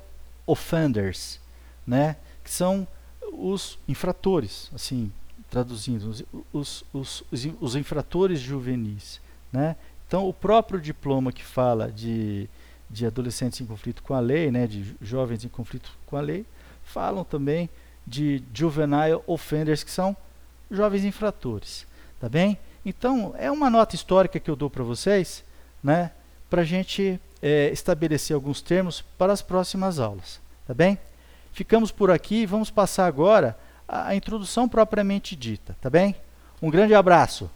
offenders, 0.47 1.41
né? 1.87 2.17
Que 2.45 2.51
são 2.51 2.87
os 3.33 3.79
infratores, 3.89 4.71
assim, 4.75 5.13
traduzindo, 5.51 6.09
os, 6.53 6.85
os, 6.93 7.25
os, 7.31 7.49
os 7.61 7.75
infratores 7.75 8.39
juvenis, 8.39 9.21
né? 9.53 9.77
Então, 10.07 10.29
o 10.29 10.33
próprio 10.33 10.81
diploma 10.81 11.33
que 11.33 11.45
fala 11.45 11.91
de, 11.91 12.49
de 12.89 13.07
adolescentes 13.07 13.61
em 13.61 13.67
conflito 13.67 14.03
com 14.03 14.15
a 14.15 14.21
lei, 14.21 14.51
né, 14.51 14.67
de 14.67 14.97
jovens 15.01 15.45
em 15.45 15.49
conflito 15.49 15.93
com 16.07 16.17
a 16.17 16.21
lei, 16.21 16.45
falam 16.85 17.23
também 17.23 17.69
de 18.05 18.43
juvenile 18.53 19.21
offenders, 19.27 19.85
que 19.85 19.91
são 19.91 20.17
jovens 20.69 21.05
infratores. 21.05 21.87
Tá 22.19 22.29
bem? 22.29 22.59
Então, 22.85 23.35
é 23.39 23.51
uma 23.51 23.71
nota 23.71 23.95
histórica 23.95 24.41
que 24.41 24.51
eu 24.51 24.57
dou 24.57 24.69
para 24.69 24.83
vocês, 24.83 25.45
né, 25.83 26.11
para 26.49 26.63
a 26.63 26.65
gente 26.65 27.21
é, 27.41 27.71
estabelecer 27.71 28.35
alguns 28.35 28.61
termos 28.61 29.03
para 29.17 29.33
as 29.33 29.43
próximas 29.43 30.01
aulas. 30.01 30.41
Tá 30.67 30.75
bem? 30.75 30.99
Ficamos 31.53 31.93
por 31.93 32.11
aqui 32.11 32.43
e 32.43 32.47
vamos 32.47 32.71
passar 32.71 33.07
agora 33.07 33.57
à 33.91 34.15
introdução 34.15 34.69
propriamente 34.69 35.35
dita. 35.35 35.77
Tá 35.81 35.91
bem? 35.91 36.15
Um 36.63 36.71
grande 36.71 36.95
abraço! 36.95 37.51